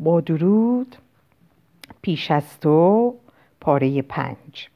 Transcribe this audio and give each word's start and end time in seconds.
با 0.00 0.20
درود. 0.20 0.96
پیش 2.02 2.30
از 2.30 2.60
تو 2.60 3.14
پاره 3.60 4.02
پنج. 4.02 4.68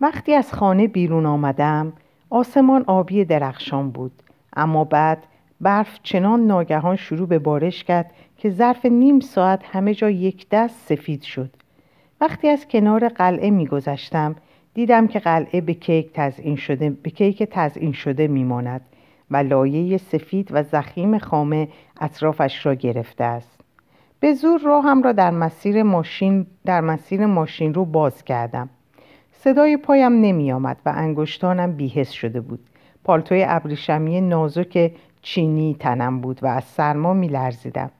وقتی 0.00 0.34
از 0.34 0.52
خانه 0.52 0.88
بیرون 0.88 1.26
آمدم 1.26 1.92
آسمان 2.30 2.84
آبی 2.86 3.24
درخشان 3.24 3.90
بود. 3.90 4.12
اما 4.56 4.84
بعد 4.84 5.26
برف 5.60 5.98
چنان 6.02 6.46
ناگهان 6.46 6.96
شروع 6.96 7.28
به 7.28 7.38
بارش 7.38 7.84
کرد 7.84 8.12
که 8.36 8.50
ظرف 8.50 8.86
نیم 8.86 9.20
ساعت 9.20 9.60
همه 9.64 9.94
جا 9.94 10.10
یک 10.10 10.46
دست 10.50 10.88
سفید 10.88 11.22
شد. 11.22 11.50
وقتی 12.20 12.48
از 12.48 12.68
کنار 12.68 13.08
قلعه 13.08 13.50
میگذشتم 13.50 14.36
دیدم 14.74 15.06
که 15.06 15.18
قلعه 15.18 15.60
به 15.60 15.74
کیک 15.74 16.10
تزئین 16.14 16.56
شده 16.56 16.90
به 16.90 17.10
کیک 17.10 17.42
تزئین 17.42 17.92
شده 17.92 18.28
میماند 18.28 18.80
و 19.30 19.36
لایه 19.36 19.98
سفید 19.98 20.48
و 20.52 20.62
زخیم 20.62 21.18
خامه 21.18 21.68
اطرافش 22.00 22.66
را 22.66 22.74
گرفته 22.74 23.24
است. 23.24 23.63
به 24.24 24.34
زور 24.34 24.60
راهم 24.60 25.02
را 25.02 25.12
در 25.12 25.30
مسیر 25.30 25.82
ماشین 25.82 26.46
در 26.64 26.80
مسیر 26.80 27.26
ماشین 27.26 27.74
رو 27.74 27.84
باز 27.84 28.24
کردم 28.24 28.70
صدای 29.32 29.76
پایم 29.76 30.12
نمی 30.12 30.52
آمد 30.52 30.76
و 30.86 30.92
انگشتانم 30.96 31.72
بیهس 31.72 32.10
شده 32.10 32.40
بود 32.40 32.60
پالتوی 33.04 33.44
ابریشمی 33.48 34.20
نازک 34.20 34.92
چینی 35.22 35.76
تنم 35.80 36.20
بود 36.20 36.38
و 36.42 36.46
از 36.46 36.64
سرما 36.64 37.14
می 37.14 37.28
لرزیدم. 37.28 37.90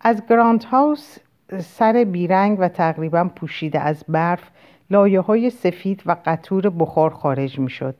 از 0.00 0.22
گراند 0.28 0.64
هاوس 0.64 1.18
سر 1.58 2.04
بیرنگ 2.04 2.58
و 2.60 2.68
تقریبا 2.68 3.24
پوشیده 3.24 3.80
از 3.80 4.04
برف 4.08 4.50
لایه 4.90 5.20
های 5.20 5.50
سفید 5.50 6.02
و 6.06 6.16
قطور 6.26 6.70
بخار 6.70 7.10
خارج 7.10 7.58
می 7.58 7.70
شد. 7.70 7.94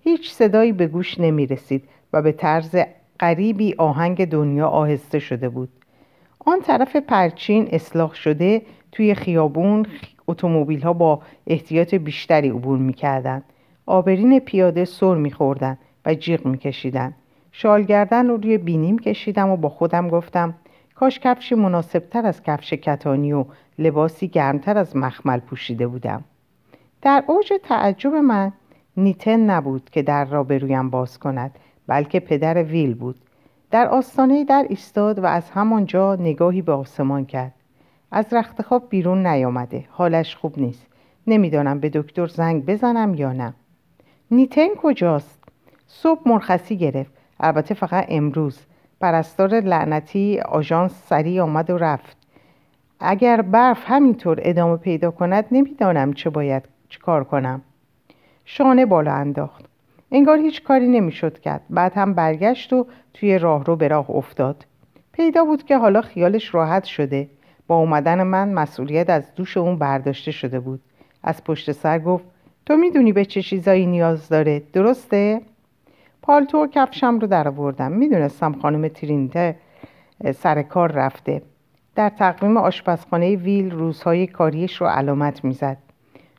هیچ 0.00 0.32
صدایی 0.32 0.72
به 0.72 0.86
گوش 0.86 1.20
نمی 1.20 1.46
رسید 1.46 1.88
و 2.12 2.22
به 2.22 2.32
طرز 2.32 2.76
غریبی 3.20 3.74
آهنگ 3.78 4.24
دنیا 4.28 4.68
آهسته 4.68 5.18
شده 5.18 5.48
بود. 5.48 5.68
آن 6.48 6.60
طرف 6.60 6.96
پرچین 6.96 7.68
اصلاح 7.72 8.14
شده 8.14 8.62
توی 8.92 9.14
خیابون 9.14 9.86
اتومبیل 10.28 10.82
ها 10.82 10.92
با 10.92 11.22
احتیاط 11.46 11.94
بیشتری 11.94 12.48
عبور 12.48 12.78
می 12.78 12.92
کردن. 12.92 13.42
آبرین 13.86 14.38
پیاده 14.38 14.84
سر 14.84 15.14
می 15.14 15.30
خوردن 15.30 15.78
و 16.06 16.14
جیغ 16.14 16.46
می 16.46 16.58
کشیدن. 16.58 17.14
شالگردن 17.52 18.26
رو 18.26 18.36
روی 18.36 18.58
بینیم 18.58 18.98
کشیدم 18.98 19.50
و 19.50 19.56
با 19.56 19.68
خودم 19.68 20.08
گفتم 20.08 20.54
کاش 20.94 21.20
کفشی 21.20 21.54
مناسبتر 21.54 22.26
از 22.26 22.42
کفش 22.42 22.72
کتانی 22.72 23.32
و 23.32 23.44
لباسی 23.78 24.28
گرمتر 24.28 24.78
از 24.78 24.96
مخمل 24.96 25.40
پوشیده 25.40 25.86
بودم 25.86 26.24
در 27.02 27.24
اوج 27.26 27.52
تعجب 27.64 28.14
من 28.14 28.52
نیتن 28.96 29.40
نبود 29.40 29.90
که 29.90 30.02
در 30.02 30.24
را 30.24 30.44
به 30.44 30.82
باز 30.82 31.18
کند 31.18 31.58
بلکه 31.86 32.20
پدر 32.20 32.62
ویل 32.62 32.94
بود 32.94 33.16
در 33.76 33.88
آستانه 33.88 34.44
در 34.44 34.66
ایستاد 34.68 35.18
و 35.18 35.26
از 35.26 35.50
همانجا 35.50 36.14
نگاهی 36.14 36.62
به 36.62 36.72
آسمان 36.72 37.24
کرد. 37.24 37.54
از 38.12 38.32
رخت 38.32 38.62
خواب 38.62 38.88
بیرون 38.88 39.26
نیامده. 39.26 39.84
حالش 39.90 40.36
خوب 40.36 40.58
نیست. 40.58 40.86
نمی‌دانم 41.26 41.80
به 41.80 41.88
دکتر 41.88 42.26
زنگ 42.26 42.66
بزنم 42.66 43.14
یا 43.14 43.32
نه. 43.32 43.54
نیتن 44.30 44.68
کجاست؟ 44.82 45.44
صبح 45.86 46.20
مرخصی 46.26 46.76
گرفت. 46.76 47.12
البته 47.40 47.74
فقط 47.74 48.06
امروز. 48.08 48.58
پرستار 49.00 49.60
لعنتی 49.60 50.40
آژانس 50.40 50.92
سریع 51.06 51.42
آمد 51.42 51.70
و 51.70 51.78
رفت. 51.78 52.16
اگر 53.00 53.42
برف 53.42 53.82
همینطور 53.86 54.38
ادامه 54.42 54.76
پیدا 54.76 55.10
کند 55.10 55.44
نمی‌دانم 55.52 56.12
چه 56.12 56.30
باید 56.30 56.62
چه 56.88 56.98
کار 56.98 57.24
کنم. 57.24 57.62
شانه 58.44 58.86
بالا 58.86 59.12
انداخت. 59.12 59.64
انگار 60.16 60.38
هیچ 60.38 60.62
کاری 60.62 60.86
نمی‌شد 60.86 61.38
کرد. 61.38 61.60
بعد 61.70 61.92
هم 61.94 62.14
برگشت 62.14 62.72
و 62.72 62.86
توی 63.14 63.38
راهرو 63.38 63.76
به 63.76 63.88
راه 63.88 64.10
افتاد. 64.10 64.66
پیدا 65.12 65.44
بود 65.44 65.64
که 65.64 65.76
حالا 65.76 66.00
خیالش 66.00 66.54
راحت 66.54 66.84
شده. 66.84 67.28
با 67.66 67.76
اومدن 67.76 68.22
من 68.22 68.52
مسئولیت 68.52 69.10
از 69.10 69.34
دوش 69.34 69.56
اون 69.56 69.78
برداشته 69.78 70.30
شده 70.30 70.60
بود. 70.60 70.80
از 71.22 71.44
پشت 71.44 71.72
سر 71.72 71.98
گفت 71.98 72.24
تو 72.66 72.76
می‌دونی 72.76 73.12
به 73.12 73.24
چه 73.24 73.42
چیزایی 73.42 73.86
نیاز 73.86 74.28
داره؟ 74.28 74.62
درسته؟ 74.72 75.40
پالتو 76.22 76.58
و 76.58 76.66
کفشم 76.66 77.18
رو 77.18 77.26
در 77.26 77.48
آوردم. 77.48 77.92
می‌دونستم 77.92 78.52
خانم 78.52 78.88
ترینته 78.88 79.56
سر 80.34 80.62
کار 80.62 80.92
رفته. 80.92 81.42
در 81.94 82.08
تقویم 82.08 82.56
آشپزخانه 82.56 83.36
ویل 83.36 83.70
روزهای 83.70 84.26
کاریش 84.26 84.80
رو 84.80 84.86
علامت 84.86 85.44
می‌زد. 85.44 85.76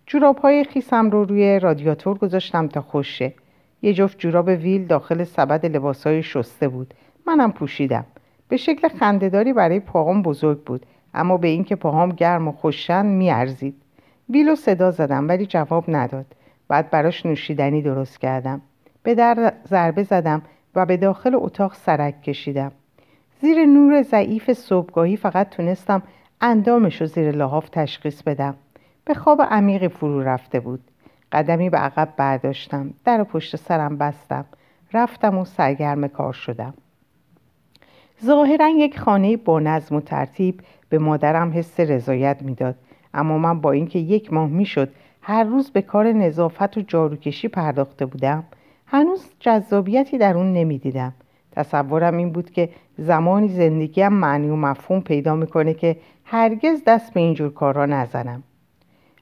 جوراب 0.05 0.37
های 0.37 0.63
خیسم 0.63 1.09
رو 1.09 1.25
روی 1.25 1.59
رادیاتور 1.59 2.17
گذاشتم 2.17 2.67
تا 2.67 2.81
خوشه. 2.81 3.33
یه 3.81 3.93
جفت 3.93 4.19
جوراب 4.19 4.47
ویل 4.47 4.87
داخل 4.87 5.23
سبد 5.23 5.65
لباس 5.65 6.07
های 6.07 6.23
شسته 6.23 6.67
بود. 6.67 6.93
منم 7.27 7.51
پوشیدم. 7.51 8.05
به 8.47 8.57
شکل 8.57 8.87
خندهداری 8.87 9.53
برای 9.53 9.79
پاهام 9.79 10.21
بزرگ 10.21 10.63
بود 10.63 10.85
اما 11.13 11.37
به 11.37 11.47
اینکه 11.47 11.75
پاهام 11.75 12.09
گرم 12.09 12.47
و 12.47 12.51
خوشن 12.51 13.05
میارزید. 13.05 13.75
ویلو 14.29 14.55
صدا 14.55 14.91
زدم 14.91 15.27
ولی 15.27 15.45
جواب 15.45 15.85
نداد. 15.87 16.25
بعد 16.67 16.89
براش 16.89 17.25
نوشیدنی 17.25 17.81
درست 17.81 18.19
کردم. 18.19 18.61
به 19.03 19.15
در 19.15 19.53
ضربه 19.67 20.03
زدم 20.03 20.41
و 20.75 20.85
به 20.85 20.97
داخل 20.97 21.35
اتاق 21.35 21.73
سرک 21.73 22.21
کشیدم. 22.21 22.71
زیر 23.41 23.65
نور 23.65 24.01
ضعیف 24.01 24.51
صبحگاهی 24.51 25.17
فقط 25.17 25.49
تونستم 25.49 26.03
اندامش 26.41 27.01
رو 27.01 27.07
زیر 27.07 27.31
لحاف 27.31 27.69
تشخیص 27.69 28.23
بدم. 28.23 28.55
به 29.05 29.13
خواب 29.13 29.41
عمیقی 29.41 29.87
فرو 29.87 30.21
رفته 30.21 30.59
بود. 30.59 30.79
قدمی 31.31 31.69
به 31.69 31.77
عقب 31.77 32.13
برداشتم. 32.17 32.93
در 33.05 33.23
پشت 33.23 33.55
سرم 33.55 33.97
بستم. 33.97 34.45
رفتم 34.93 35.37
و 35.37 35.45
سرگرم 35.45 36.07
کار 36.07 36.33
شدم. 36.33 36.73
ظاهرا 38.25 38.69
یک 38.69 38.99
خانه 38.99 39.37
با 39.37 39.59
نظم 39.59 39.95
و 39.95 40.01
ترتیب 40.01 40.61
به 40.89 40.97
مادرم 40.97 41.51
حس 41.53 41.79
رضایت 41.79 42.41
می‌داد. 42.41 42.75
اما 43.13 43.37
من 43.37 43.61
با 43.61 43.71
اینکه 43.71 43.99
یک 43.99 44.33
ماه 44.33 44.49
می‌شد 44.49 44.89
هر 45.21 45.43
روز 45.43 45.71
به 45.71 45.81
کار 45.81 46.11
نظافت 46.11 46.77
و 46.77 46.81
جاروکشی 46.81 47.47
پرداخته 47.47 48.05
بودم 48.05 48.43
هنوز 48.85 49.25
جذابیتی 49.39 50.17
در 50.17 50.37
اون 50.37 50.53
نمی‌دیدم. 50.53 51.13
تصورم 51.51 52.17
این 52.17 52.31
بود 52.31 52.51
که 52.51 52.69
زمانی 52.97 53.47
زندگیم 53.47 54.13
معنی 54.13 54.49
و 54.49 54.55
مفهوم 54.55 55.01
پیدا 55.01 55.35
می‌کنه 55.35 55.73
که 55.73 55.97
هرگز 56.25 56.83
دست 56.87 57.13
به 57.13 57.19
اینجور 57.19 57.53
کارها 57.53 57.85
نزنم. 57.85 58.43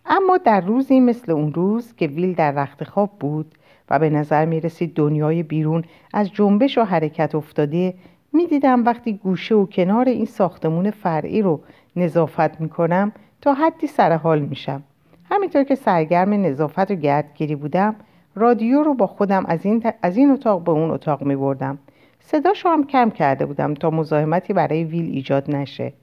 اما 0.08 0.38
در 0.38 0.62
روزی 0.62 1.00
مثل 1.00 1.32
اون 1.32 1.54
روز 1.54 1.96
که 1.96 2.08
ویل 2.08 2.34
در 2.34 2.52
رخت 2.52 2.84
خواب 2.84 3.12
بود 3.20 3.56
و 3.90 4.00
به 4.00 4.10
نظر 4.10 4.46
می 4.46 4.60
رسید 4.60 4.94
دنیای 4.94 5.44
بیرون 5.44 5.84
از 6.14 6.32
جنبش 6.32 6.78
و 6.78 6.84
حرکت 6.84 7.36
افتاده 7.36 7.94
می‌دیدم 8.34 8.86
وقتی 8.86 9.14
گوشه 9.14 9.56
و 9.56 9.66
کنار 9.66 10.10
این 10.10 10.26
ساختمون 10.26 10.92
فرعی 10.92 11.42
رو 11.42 11.62
نظافت 11.96 12.62
می 12.62 12.70
کنم 12.70 13.12
تا 13.42 13.54
حدی 13.54 13.88
سر 13.88 14.14
حال 14.14 14.40
میشم 14.40 14.84
همینطور 15.32 15.64
که 15.64 15.76
سرگرم 15.76 16.34
نظافت 16.34 16.92
و 16.92 16.96
گردگیری 16.96 17.56
بودم 17.56 17.96
رادیو 18.36 18.84
رو 18.84 18.94
با 18.94 19.08
خودم 19.08 19.46
از 19.46 19.66
این, 19.66 19.84
از 20.02 20.18
این 20.18 20.32
اتاق 20.32 20.64
به 20.64 20.72
اون 20.72 20.92
اتاق 20.92 21.24
می 21.24 21.36
بردم. 21.36 21.78
صداش 22.20 22.66
هم 22.66 22.84
کم 22.84 23.10
کرده 23.10 23.46
بودم 23.46 23.74
تا 23.74 23.90
مزاحمتی 23.90 24.54
برای 24.54 24.84
ویل 24.84 25.06
ایجاد 25.06 25.56
نشه. 25.56 25.94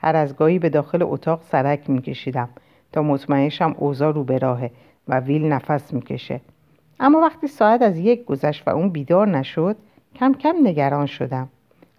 هر 0.00 0.16
از 0.16 0.36
گاهی 0.36 0.58
به 0.58 0.68
داخل 0.68 1.02
اتاق 1.02 1.42
سرک 1.42 1.90
می 1.90 2.02
کشیدم. 2.02 2.48
تا 2.92 3.02
مطمئنشم 3.02 3.74
اوضاع 3.78 4.12
رو 4.12 4.24
به 4.24 4.38
راهه 4.38 4.70
و 5.08 5.20
ویل 5.20 5.44
نفس 5.52 5.92
می‌کشه. 5.92 6.40
اما 7.00 7.20
وقتی 7.20 7.46
ساعت 7.46 7.82
از 7.82 7.98
یک 7.98 8.24
گذشت 8.24 8.68
و 8.68 8.70
اون 8.70 8.88
بیدار 8.88 9.28
نشد 9.28 9.76
کم 10.14 10.34
کم 10.34 10.54
نگران 10.64 11.06
شدم. 11.06 11.48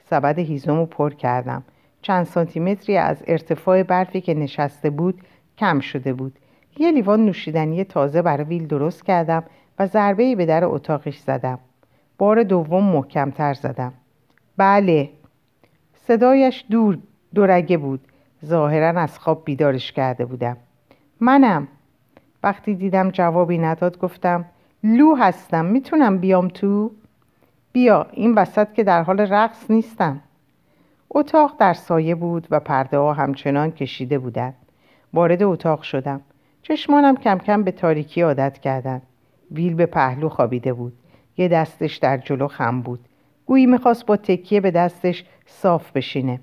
سبد 0.10 0.40
هیزم 0.40 0.78
رو 0.78 0.86
پر 0.86 1.14
کردم. 1.14 1.64
چند 2.02 2.26
سانتیمتری 2.26 2.98
از 2.98 3.24
ارتفاع 3.28 3.84
برفی 3.84 4.22
که 4.22 4.34
نشسته 4.34 4.90
بود 4.90 5.22
کم 5.58 5.80
شده 5.80 6.14
بود. 6.14 6.34
یه 6.78 6.92
لیوان 6.92 7.26
نوشیدنی 7.26 7.84
تازه 7.84 8.22
برای 8.22 8.44
ویل 8.44 8.68
درست 8.68 9.06
کردم 9.06 9.44
و 9.80 9.88
ضربه 9.88 10.36
به 10.36 10.46
در 10.46 10.66
اتاقش 10.66 11.18
زدم. 11.18 11.60
بار 12.18 12.44
دوم 12.44 12.84
محکمتر 12.84 13.54
زدم. 13.54 13.94
بله. 14.58 15.10
صدایش 15.94 16.66
دور 16.72 16.98
دورگه 17.36 17.78
بود. 17.78 18.00
ظاهرا 18.46 19.02
از 19.02 19.20
خواب 19.20 19.46
بیدارش 19.46 19.92
کرده 19.92 20.26
بودم. 20.26 20.58
منم. 21.20 21.68
وقتی 22.44 22.76
دیدم 22.76 23.10
جوابی 23.10 23.58
نداد 23.58 24.00
گفتم 24.00 24.46
لو 24.84 25.16
هستم 25.16 25.66
می‌تونم 25.66 26.18
بیام 26.18 26.48
تو؟ 26.48 26.92
بیا 27.72 28.08
این 28.12 28.34
وسط 28.34 28.74
که 28.74 28.84
در 28.84 29.04
حال 29.04 29.20
رقص 29.20 29.72
نیستم. 29.72 30.22
اتاق 31.10 31.56
در 31.60 31.74
سایه 31.74 32.16
بود 32.16 32.48
و 32.52 32.60
پرده 32.60 32.98
ها 32.98 33.14
همچنان 33.14 33.72
کشیده 33.72 34.20
بودند. 34.20 34.56
وارد 35.14 35.44
اتاق 35.44 35.82
شدم. 35.82 36.22
چشمانم 36.62 37.16
کم 37.16 37.38
کم 37.38 37.64
به 37.64 37.72
تاریکی 37.72 38.22
عادت 38.22 38.58
کردند. 38.58 39.02
ویل 39.52 39.74
به 39.74 39.86
پهلو 39.86 40.30
خوابیده 40.30 40.74
بود. 40.74 40.94
یه 41.38 41.48
دستش 41.48 41.98
در 41.98 42.18
جلو 42.18 42.48
خم 42.48 42.82
بود. 42.82 43.00
گویی 43.46 43.66
می‌خواست 43.66 44.06
با 44.06 44.18
تکیه 44.18 44.62
به 44.62 44.72
دستش 44.72 45.26
صاف 45.46 45.92
بشینه. 45.92 46.40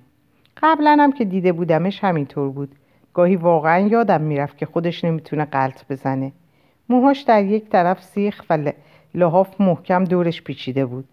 قبلا 0.62 0.96
هم 1.00 1.12
که 1.12 1.25
دیده 1.25 1.52
بودمش 1.52 2.05
همینطور 2.05 2.50
بود. 2.50 2.75
گاهی 3.17 3.37
واقعا 3.37 3.79
یادم 3.79 4.21
می‌رفت 4.21 4.59
که 4.59 4.67
خودش 4.67 5.05
نمی‌تونه 5.05 5.45
قلط 5.45 5.83
بزنه. 5.91 6.33
موهاش 6.89 7.21
در 7.21 7.45
یک 7.45 7.69
طرف 7.69 8.03
سیخ 8.03 8.45
و 8.51 8.73
لحاف 9.15 9.61
محکم 9.61 10.05
دورش 10.05 10.43
پیچیده 10.43 10.87
بود. 10.87 11.09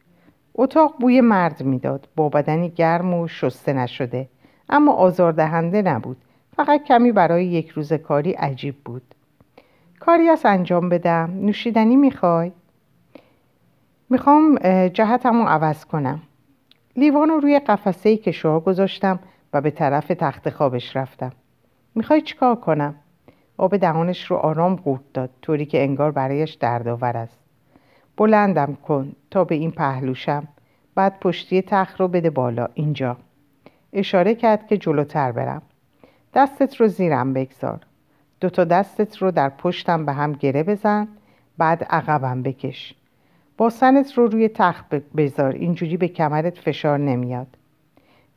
اتاق 0.56 0.96
بوی 1.00 1.22
مرد 1.22 1.64
می‌داد. 1.64 2.08
با 2.16 2.30
بدنی 2.30 2.70
گرم 2.70 3.14
و 3.14 3.28
شسته 3.28 3.74
نشده. 3.74 4.28
اما 4.70 4.94
آزاردهنده 4.94 5.82
نبود. 5.82 6.18
فقط 6.56 6.84
کمی 6.84 7.12
برای 7.12 7.46
یک 7.46 7.70
روز 7.70 7.94
کاری 7.94 8.32
عجیب 8.32 8.76
بود. 8.86 9.16
کاری 10.00 10.30
از 10.30 10.42
انجام 10.46 10.90
بدم. 10.90 11.34
نوشیدنی 11.42 11.96
می‌خوای؟ 11.96 12.52
می‌خوام 14.10 14.58
جهتم 14.88 15.42
رو 15.42 15.48
عوض 15.48 15.86
کنم. 15.86 16.22
لیوان 16.96 17.30
رو 17.30 17.40
روی 17.40 17.60
قفسه 17.60 18.18
که 18.18 18.32
شوها 18.32 18.60
گذاشتم 18.60 19.20
و 19.54 19.62
به 19.62 19.72
طرف 19.72 20.08
تخت 20.08 20.50
خوابش 20.50 20.96
رفتم. 20.96 21.32
می‌خوای 21.96 22.22
چیکار 22.22 22.56
کنم؟ 22.56 22.96
آب 23.58 23.78
دهانش 23.78 24.26
رو 24.26 24.36
آرام 24.38 24.76
قورت 24.76 25.14
داد 25.14 25.30
طوری 25.42 25.66
که 25.66 25.84
انگار 25.84 26.12
برایش 26.12 26.54
دردآور 26.54 27.18
است. 27.18 27.40
بلندم 28.18 28.78
کن 28.88 29.12
تا 29.32 29.44
به 29.44 29.56
این 29.56 29.72
پهلوشم. 29.72 30.48
بعد 30.96 31.20
پشتی 31.20 31.62
تخت 31.62 32.00
رو 32.00 32.08
بده 32.08 32.30
بالا 32.30 32.68
اینجا. 32.74 33.18
اشاره 33.94 34.36
کرد 34.36 34.68
که 34.68 34.78
جلوتر 34.78 35.32
برم. 35.32 35.62
دستت 36.34 36.82
رو 36.82 36.88
زیرم 36.88 37.34
بگذار. 37.34 37.80
دوتا 38.40 38.64
دستت 38.64 39.18
رو 39.18 39.32
در 39.32 39.50
پشتم 39.50 40.06
به 40.06 40.14
هم 40.14 40.34
گره 40.34 40.64
بزن 40.64 41.08
بعد 41.58 41.84
عقبم 41.84 42.44
بکش. 42.44 42.96
با 43.58 43.70
سنت 43.70 44.14
رو 44.14 44.28
روی 44.28 44.48
تخت 44.48 44.90
بذار 44.96 45.52
اینجوری 45.52 45.98
به 45.98 46.08
کمرت 46.08 46.58
فشار 46.58 46.98
نمیاد. 46.98 47.48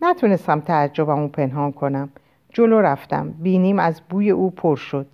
نتونستم 0.02 0.60
تعجبم 0.60 1.28
پنهان 1.28 1.72
کنم. 1.72 2.08
جلو 2.56 2.80
رفتم. 2.80 3.30
بینیم 3.30 3.78
از 3.78 4.02
بوی 4.08 4.30
او 4.30 4.50
پر 4.50 4.76
شد. 4.76 5.06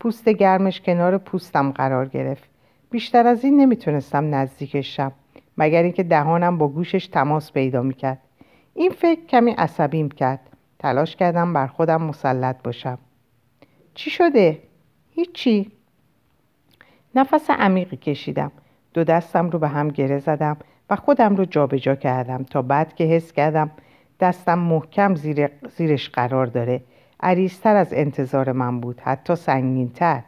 پوست 0.00 0.28
گرمش 0.28 0.80
کنار 0.80 1.18
پوستم 1.18 1.70
قرار 1.70 2.08
گرفت. 2.08 2.50
بیشتر 2.90 3.26
از 3.26 3.44
این 3.44 3.60
نمی‌تونستم 3.60 4.34
نزدیکش 4.34 4.96
شم 4.96 5.12
مگر 5.58 5.82
اینکه 5.82 6.02
دهانم 6.02 6.58
با 6.58 6.68
گوشش 6.68 7.06
تماس 7.06 7.52
پیدا 7.52 7.82
می‌کرد. 7.82 8.18
این 8.74 8.90
فکر 8.90 9.26
کمی 9.26 9.50
عصبیم 9.50 10.08
کرد. 10.08 10.40
تلاش 10.78 11.16
کردم 11.16 11.52
بر 11.52 11.66
خودم 11.66 12.02
مسلط 12.02 12.62
باشم. 12.62 12.98
چی 13.94 14.10
شده؟ 14.10 14.58
هیچی. 15.10 15.72
نفس 17.14 17.50
عمیقی 17.50 17.96
کشیدم. 17.96 18.52
دو 18.94 19.04
دستم 19.04 19.50
رو 19.50 19.58
به 19.58 19.68
هم 19.68 19.88
گره 19.88 20.18
زدم 20.18 20.56
و 20.90 20.96
خودم 20.96 21.36
رو 21.36 21.44
جابجا 21.44 21.78
جا 21.78 21.94
کردم 21.94 22.42
تا 22.42 22.62
بعد 22.62 22.94
که 22.94 23.04
حس 23.04 23.32
کردم 23.32 23.70
دستم 24.20 24.58
محکم 24.58 25.14
زیر 25.14 25.48
زیرش 25.76 26.08
قرار 26.08 26.46
داره. 26.46 26.80
عریضتر 27.20 27.76
از 27.76 27.92
انتظار 27.92 28.52
من 28.52 28.80
بود 28.80 29.00
حتی 29.00 29.36
سنگینتر. 29.36 30.22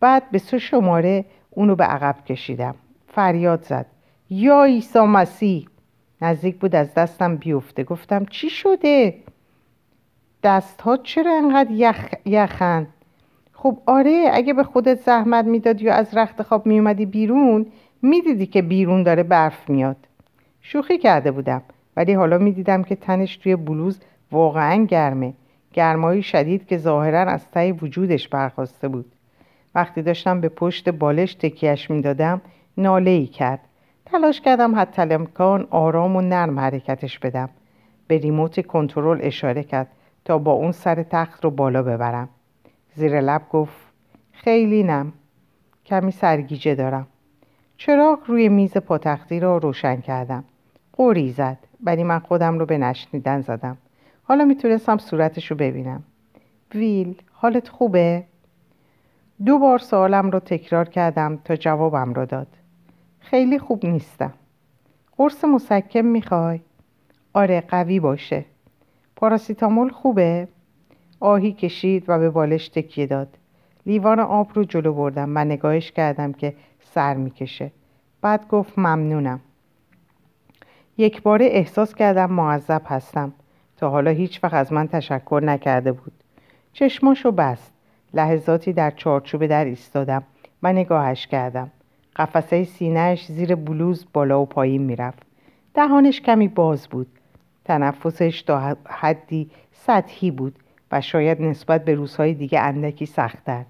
بعد 0.00 0.30
به 0.30 0.38
سه 0.38 0.58
شماره 0.58 1.24
اونو 1.50 1.76
به 1.76 1.84
عقب 1.84 2.24
کشیدم. 2.24 2.74
فریاد 3.08 3.62
زد. 3.62 3.86
یا 4.30 4.64
عیسی 4.64 4.98
مسیح. 4.98 5.68
نزدیک 6.22 6.58
بود 6.58 6.74
از 6.74 6.94
دستم 6.94 7.36
بیفته. 7.36 7.84
گفتم 7.84 8.24
چی 8.24 8.50
شده؟ 8.50 9.14
دست 10.42 10.80
ها 10.80 10.96
چرا 10.96 11.36
انقدر 11.36 11.70
یخ... 11.70 12.14
یخن؟ 12.26 12.86
خب 13.52 13.78
آره 13.86 14.30
اگه 14.32 14.54
به 14.54 14.64
خودت 14.64 15.00
زحمت 15.00 15.44
می‌دادی 15.44 15.88
و 15.88 15.90
از 15.90 16.16
رخت 16.16 16.42
خواب 16.42 16.66
میومدی 16.66 17.06
بیرون 17.06 17.66
می‌دیدی 18.02 18.46
که 18.46 18.62
بیرون 18.62 19.02
داره 19.02 19.22
برف 19.22 19.70
میاد. 19.70 19.96
شوخی 20.60 20.98
کرده 20.98 21.30
بودم. 21.30 21.62
ولی 21.96 22.12
حالا 22.12 22.38
می‌دیدم 22.38 22.82
که 22.82 22.96
تنش 22.96 23.36
توی 23.36 23.56
بلوز 23.56 24.00
واقعا 24.32 24.84
گرمه. 24.84 25.34
گرمایی 25.72 26.22
شدید 26.22 26.66
که 26.66 26.78
ظاهرا 26.78 27.20
از 27.20 27.50
تای 27.50 27.72
وجودش 27.72 28.28
برخواسته 28.28 28.88
بود. 28.88 29.12
وقتی 29.74 30.02
داشتم 30.02 30.40
به 30.40 30.48
پشت 30.48 30.88
بالش 30.88 31.34
تکیهش 31.34 31.90
می‌دادم 31.90 32.40
ناله 32.76 33.10
ای 33.10 33.26
کرد. 33.26 33.60
تلاش 34.06 34.40
کردم 34.40 34.80
حتی 34.80 35.02
امکان 35.02 35.66
آرام 35.70 36.16
و 36.16 36.20
نرم 36.20 36.60
حرکتش 36.60 37.18
بدم. 37.18 37.48
به 38.06 38.18
ریموت 38.18 38.66
کنترل 38.66 39.18
اشاره 39.22 39.62
کرد 39.62 39.88
تا 40.24 40.38
با 40.38 40.52
اون 40.52 40.72
سر 40.72 41.02
تخت 41.02 41.44
رو 41.44 41.50
بالا 41.50 41.82
ببرم. 41.82 42.28
زیر 42.94 43.20
لب 43.20 43.42
گفت 43.50 43.76
خیلی 44.32 44.82
نم. 44.82 45.12
کمی 45.86 46.10
سرگیجه 46.10 46.74
دارم. 46.74 47.06
چراغ 47.76 48.18
روی 48.26 48.48
میز 48.48 48.76
پاتختی 48.76 49.40
را 49.40 49.58
روشن 49.58 50.00
کردم. 50.00 50.44
قوری 50.92 51.30
زد. 51.30 51.58
ولی 51.82 52.04
من 52.04 52.18
خودم 52.18 52.58
رو 52.58 52.66
به 52.66 52.78
نشنیدن 52.78 53.40
زدم. 53.40 53.78
حالا 54.22 54.44
می‌تونستم 54.44 54.98
صورتش 54.98 55.50
رو 55.50 55.56
ببینم. 55.56 56.02
ویل 56.74 57.22
حالت 57.32 57.68
خوبه؟ 57.68 58.24
دو 59.46 59.58
بار 59.58 59.78
سوالم 59.78 60.30
رو 60.30 60.38
تکرار 60.38 60.88
کردم 60.88 61.38
تا 61.44 61.56
جوابم 61.56 62.12
رو 62.12 62.26
داد. 62.26 62.46
خیلی 63.20 63.58
خوب 63.58 63.86
نیستم. 63.86 64.32
قرص 65.16 65.44
مسکم 65.44 66.04
می‌خوای؟ 66.04 66.60
آره 67.32 67.60
قوی 67.60 68.00
باشه. 68.00 68.44
پاراسیتامول 69.16 69.90
خوبه؟ 69.90 70.48
آهی 71.20 71.52
کشید 71.52 72.04
و 72.08 72.18
به 72.18 72.30
بالش 72.30 72.68
تکیه 72.68 73.06
داد. 73.06 73.28
لیوان 73.86 74.20
آب 74.20 74.50
رو 74.54 74.64
جلو 74.64 74.92
بردم 74.92 75.36
و 75.36 75.44
نگاهش 75.44 75.92
کردم 75.92 76.32
که 76.32 76.54
سر 76.80 77.14
می‌کشه. 77.14 77.70
بعد 78.20 78.48
گفت 78.48 78.78
ممنونم. 78.78 79.40
یک 80.98 81.22
باره 81.22 81.44
احساس 81.44 81.94
کردم 81.94 82.32
معذب 82.32 82.82
هستم. 82.86 83.32
تا 83.76 83.90
حالا 83.90 84.10
هیچ 84.10 84.44
وقت 84.44 84.54
از 84.54 84.72
من 84.72 84.88
تشکر 84.88 85.40
نکرده 85.44 85.92
بود. 85.92 86.12
چشماشو 86.72 87.30
بست. 87.30 87.72
لحظاتی 88.14 88.72
در 88.72 88.90
چارچوب 88.90 89.46
در 89.46 89.64
ایستادم 89.64 90.22
و 90.62 90.72
نگاهش 90.72 91.26
کردم. 91.26 91.70
قفسه 92.16 92.64
سینهش 92.64 93.26
زیر 93.26 93.54
بلوز 93.54 94.06
بالا 94.12 94.42
و 94.42 94.46
پایین 94.46 94.82
می‌رفت. 94.82 95.22
دهانش 95.74 96.20
کمی 96.20 96.48
باز 96.48 96.88
بود. 96.88 97.06
تنفسش 97.64 98.42
تا 98.42 98.76
حدی 98.88 99.50
سطحی 99.72 100.30
بود 100.30 100.58
و 100.92 101.00
شاید 101.00 101.42
نسبت 101.42 101.84
به 101.84 101.94
روزهای 101.94 102.34
دیگه 102.34 102.60
اندکی 102.60 103.06
سختتر. 103.06 103.64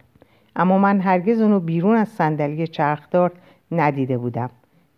اما 0.56 0.78
من 0.78 1.00
هرگز 1.00 1.40
اونو 1.40 1.60
بیرون 1.60 1.96
از 1.96 2.08
صندلی 2.08 2.66
چرخدار 2.66 3.32
ندیده 3.72 4.18
بودم. 4.18 4.50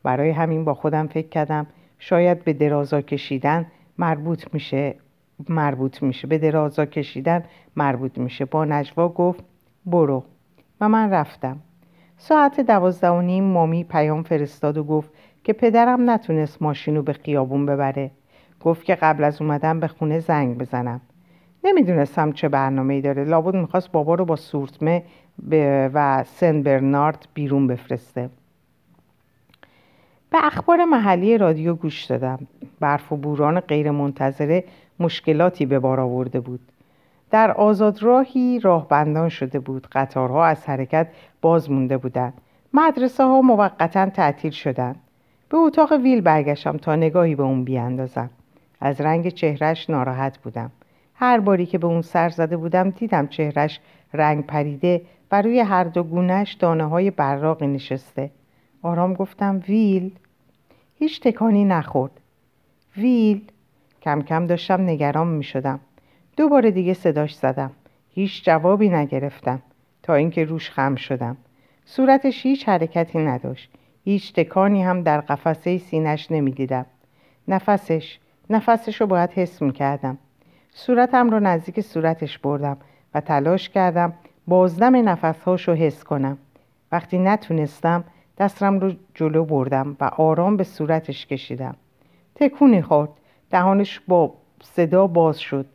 برای 0.03 0.31
همین 0.31 0.65
با 0.65 0.75
خودم 0.75 1.06
فکر 1.06 1.29
کردم 1.29 1.67
شاید 1.99 2.44
به 2.44 2.52
درازا 2.52 3.00
کشیدن 3.00 3.67
مربوط 3.99 4.44
میشه 4.52 4.94
مربوط 5.49 6.02
میشه. 6.02 6.26
به 6.26 6.38
درازا 6.38 6.87
کشیدن 6.87 7.44
مربوط 7.76 8.19
میشه. 8.19 8.44
با 8.44 8.64
نجوا 8.64 9.08
گفت 9.08 9.44
برو. 9.87 10.25
و 10.81 10.88
من 10.88 11.11
رفتم. 11.11 11.56
ساعت 12.17 12.61
دوازده 12.61 13.08
و 13.08 13.20
نیم 13.20 13.44
مامی 13.44 13.85
پیام 13.85 14.23
فرستاد 14.23 14.79
و 14.79 14.85
گفت 14.85 15.11
که 15.44 15.52
پدرم 15.52 16.11
نتونست 16.11 16.62
ماشین 16.62 16.96
رو 16.96 17.02
به 17.02 17.12
خیابون 17.12 17.67
ببره. 17.67 18.11
گفت 18.61 18.85
که 18.85 18.94
قبل 18.94 19.25
از 19.25 19.43
اومدن 19.43 19.81
به 19.81 19.88
خونه 19.88 20.19
زنگ 20.19 20.58
بزنم. 20.58 21.00
نمی‌دونستم 21.64 22.32
چه 22.32 22.49
برنامه 22.49 22.94
ای 22.94 23.01
داره. 23.01 23.24
لابد 23.24 23.56
می‌خواست 23.56 23.93
بابا 23.93 24.15
رو 24.15 24.24
با 24.24 24.36
سورتمه 24.36 25.03
و 25.94 26.24
سن 26.24 26.63
برنارد 26.63 27.29
بیرون 27.34 27.67
بفرسته. 27.67 28.31
به 30.34 30.46
اخبار 30.46 30.84
محلی 30.84 31.38
رادیو 31.38 31.74
گوش 31.74 32.05
دادم. 32.05 32.38
برف 32.81 33.12
و 33.12 33.17
بوران 33.17 33.60
غیرمنتظره 33.60 34.64
مشکلاتی 35.00 35.67
به 35.67 35.79
بار 35.79 36.00
آورده 36.00 36.41
بود. 36.41 36.60
در 37.31 37.53
آزاد 37.53 38.03
راهی 38.03 38.60
راهبندان 38.60 39.29
شده 39.29 39.58
بود. 39.58 39.86
قطارها 39.93 40.44
از 40.44 40.67
حرکت 40.67 41.06
باز 41.41 41.70
مونده 41.70 41.96
بودند. 41.96 42.32
مدرسه 42.72 43.24
ها 43.24 43.41
موقتا 43.41 44.10
تعطیل 44.10 44.50
شدند. 44.50 44.96
به 45.48 45.56
اتاق 45.56 45.93
ویل 45.93 46.20
برگشتم 46.20 46.76
تا 46.76 46.96
نگاهی 46.96 47.34
به 47.34 47.43
اون 47.43 47.64
بیاندازم. 47.64 48.31
از 48.81 49.00
رنگ 49.00 49.29
چهرش 49.29 49.91
ناراحت 49.91 50.38
بودم. 50.38 50.70
هر 51.14 51.41
باری 51.41 51.67
که 51.67 51.79
به 51.79 51.86
اون 51.86 52.03
سر 52.03 52.29
زده 52.29 52.56
بودم 52.56 52.91
دیدم 52.91 53.26
چهرش 53.26 53.81
رنگ 54.14 54.46
پریده 54.46 55.03
و 55.32 55.43
روی 55.43 55.60
هر 55.60 55.84
دو 55.84 56.03
گونهش 56.03 56.53
دانه 56.53 56.84
های 56.84 57.10
براقی 57.10 57.67
نشسته. 57.67 58.31
آرام 58.82 59.14
گفتم 59.14 59.62
ویل؟ 59.69 60.12
هیچ 60.98 61.20
تکانی 61.20 61.65
نخورد. 61.65 62.20
ویل 62.96 63.51
کم 64.03 64.22
کم 64.22 64.46
داشتم 64.46 64.81
نگران 64.81 65.27
می 65.27 65.44
شدم 65.44 65.81
دوباره 66.36 66.70
دیگه 66.70 66.94
صداش 66.94 67.34
زدم. 67.34 67.70
هیچ 68.10 68.44
جوابی 68.44 68.89
نگرفتم. 68.89 69.63
تا 70.03 70.15
اینکه 70.15 70.44
روش 70.44 70.70
خم 70.70 70.94
شدم. 70.94 71.36
صورتش 71.84 72.46
هیچ 72.46 72.69
حرکتی 72.69 73.19
نداشت. 73.19 73.70
هیچ 74.05 74.32
تکانی 74.32 74.82
هم 74.82 75.03
در 75.03 75.20
قفسه 75.20 75.79
سینش 75.79 76.31
نمی‌دیدم. 76.31 76.86
نفسش 77.48 78.19
نفسش 78.51 79.01
رو 79.01 79.06
باید 79.06 79.31
حس 79.31 79.63
می 79.63 79.72
کردم 79.72 80.19
صورتم 80.70 81.31
رو 81.31 81.41
نزدیک 81.41 81.81
صورتش 81.81 82.39
بردم 82.39 82.77
و 83.15 83.20
تلاش 83.20 83.69
کردم 83.69 84.13
بازدم 84.48 85.08
نفسهاش 85.08 85.69
رو 85.69 85.74
حس 85.74 86.05
کنم. 86.05 86.39
وقتی 86.93 87.19
نتونستم 87.19 88.05
دستم 88.38 88.81
رو 88.81 88.93
جلو 89.14 89.44
بردم 89.44 89.96
و 90.00 90.05
آرام 90.05 90.56
به 90.56 90.64
صورتش 90.64 91.26
کشیدم. 91.26 91.76
تکونی 92.34 92.82
خورد. 92.82 93.10
دهانش 93.50 94.00
با 94.08 94.34
صدا 94.62 95.06
باز 95.06 95.41
شد. 95.41 95.67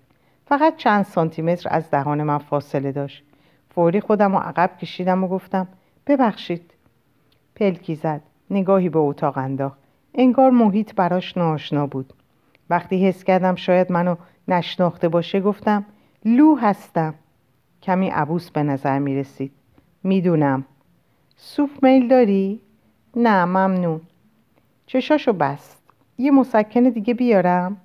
فقط 0.46 0.76
چند 0.78 1.06
سانتیمتر 1.06 1.70
از 1.72 1.92
دهان 1.92 2.24
من 2.24 2.38
فاصله 2.38 2.92
داشت. 2.92 3.24
فوری 3.70 4.02
خودم 4.02 4.36
رو 4.36 4.42
عقب 4.42 4.78
کشیدم 4.78 5.24
و 5.24 5.28
گفتم 5.28 5.68
ببخشید. 6.08 6.74
پلکی 7.56 7.96
زد. 7.96 8.22
نگاهی 8.50 8.90
به 8.90 9.00
اتاق 9.00 9.38
انداخت. 9.38 9.78
انگار 10.14 10.52
محیط 10.52 10.96
براش 10.96 11.38
ناشنا 11.38 11.88
بود. 11.88 12.14
وقتی 12.70 13.08
حس 13.08 13.24
کردم 13.24 13.56
شاید 13.56 13.92
منو 13.92 14.16
نشناخته 14.48 15.10
باشه 15.10 15.42
گفتم 15.42 15.86
لو 16.26 16.56
هستم. 16.56 17.14
کمی 17.82 18.10
عبوس 18.10 18.52
به 18.52 18.64
نظر 18.64 19.00
می 19.00 19.16
رسید 19.16 19.52
می‌دونم. 20.04 20.66
سوپ 21.42 21.70
میل 21.86 22.08
داری؟ 22.08 22.62
نه 23.16 23.46
ممنون. 23.46 24.02
چشاشو 24.86 25.34
بست. 25.34 25.82
یه 26.18 26.32
مسکن 26.32 26.84
دیگه 26.84 27.14
بیارم؟ 27.14 27.78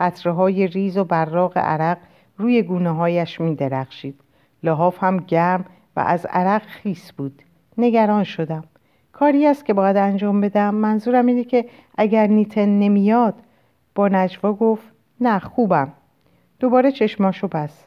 قطره 0.00 0.32
های 0.32 0.66
ریز 0.66 0.96
و 0.96 1.04
براق 1.04 1.58
عرق 1.58 1.98
روی 2.38 2.62
گونه 2.62 2.90
هایش 2.90 3.40
می 3.40 3.54
درخشید 3.54 4.20
لحاف 4.62 5.04
هم 5.04 5.16
گرم 5.16 5.64
و 5.96 6.00
از 6.00 6.26
عرق 6.26 6.62
خیس 6.62 7.12
بود. 7.12 7.42
نگران 7.78 8.24
شدم. 8.24 8.64
کاری 9.12 9.46
است 9.46 9.64
که 9.64 9.74
باید 9.74 9.96
انجام 9.96 10.40
بدم. 10.40 10.74
منظورم 10.74 11.26
اینه 11.26 11.44
که 11.44 11.68
اگر 11.98 12.26
نیتن 12.26 12.68
نمیاد 12.68 13.34
با 13.94 14.08
نجوا 14.08 14.52
گفت 14.52 14.92
نه 15.20 15.38
خوبم. 15.38 15.92
دوباره 16.60 16.92
چشماشو 16.92 17.48
بست. 17.48 17.86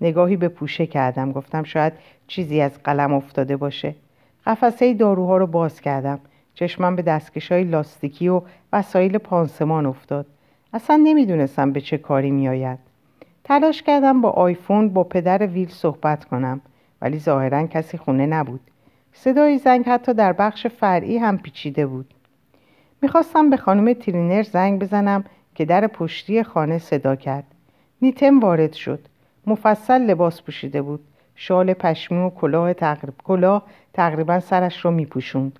نگاهی 0.00 0.36
به 0.36 0.48
پوشه 0.48 0.86
کردم. 0.86 1.32
گفتم 1.32 1.62
شاید 1.62 1.92
چیزی 2.26 2.60
از 2.60 2.82
قلم 2.82 3.14
افتاده 3.14 3.56
باشه. 3.56 3.94
قفسه 4.46 4.94
داروها 4.94 5.36
رو 5.36 5.46
باز 5.46 5.80
کردم. 5.80 6.20
چشمم 6.54 6.96
به 6.96 7.02
دستکش 7.02 7.52
های 7.52 7.64
لاستیکی 7.64 8.28
و 8.28 8.42
وسایل 8.72 9.18
پانسمان 9.18 9.86
افتاد. 9.86 10.26
اصلا 10.72 10.96
نمی‌دونستم 11.04 11.72
به 11.72 11.80
چه 11.80 11.98
کاری 11.98 12.30
میآید. 12.30 12.78
تلاش 13.44 13.82
کردم 13.82 14.20
با 14.20 14.30
آیفون 14.30 14.88
با 14.88 15.04
پدر 15.04 15.46
ویل 15.46 15.68
صحبت 15.68 16.24
کنم 16.24 16.60
ولی 17.02 17.18
ظاهرا 17.18 17.66
کسی 17.66 17.98
خونه 17.98 18.26
نبود. 18.26 18.60
صدای 19.12 19.58
زنگ 19.58 19.84
حتی 19.86 20.14
در 20.14 20.32
بخش 20.32 20.66
فرعی 20.66 21.18
هم 21.18 21.38
پیچیده 21.38 21.86
بود. 21.86 22.14
می‌خواستم 23.02 23.50
به 23.50 23.56
خانم 23.56 23.92
ترینر 23.92 24.42
زنگ 24.42 24.80
بزنم 24.80 25.24
که 25.54 25.64
در 25.64 25.86
پشتی 25.86 26.42
خانه 26.42 26.78
صدا 26.78 27.16
کرد. 27.16 27.44
نیتم 28.02 28.40
وارد 28.40 28.72
شد. 28.72 29.00
مفصل 29.46 30.02
لباس 30.02 30.42
پوشیده 30.42 30.82
بود. 30.82 31.00
شال 31.42 31.72
پشمی 31.72 32.18
و 32.18 32.30
کلاه, 32.30 32.72
تقریب... 32.72 33.14
کلاه 33.24 33.62
تقریبا 33.92 34.40
سرش 34.40 34.84
را 34.84 34.90
میپوشوند. 34.90 35.58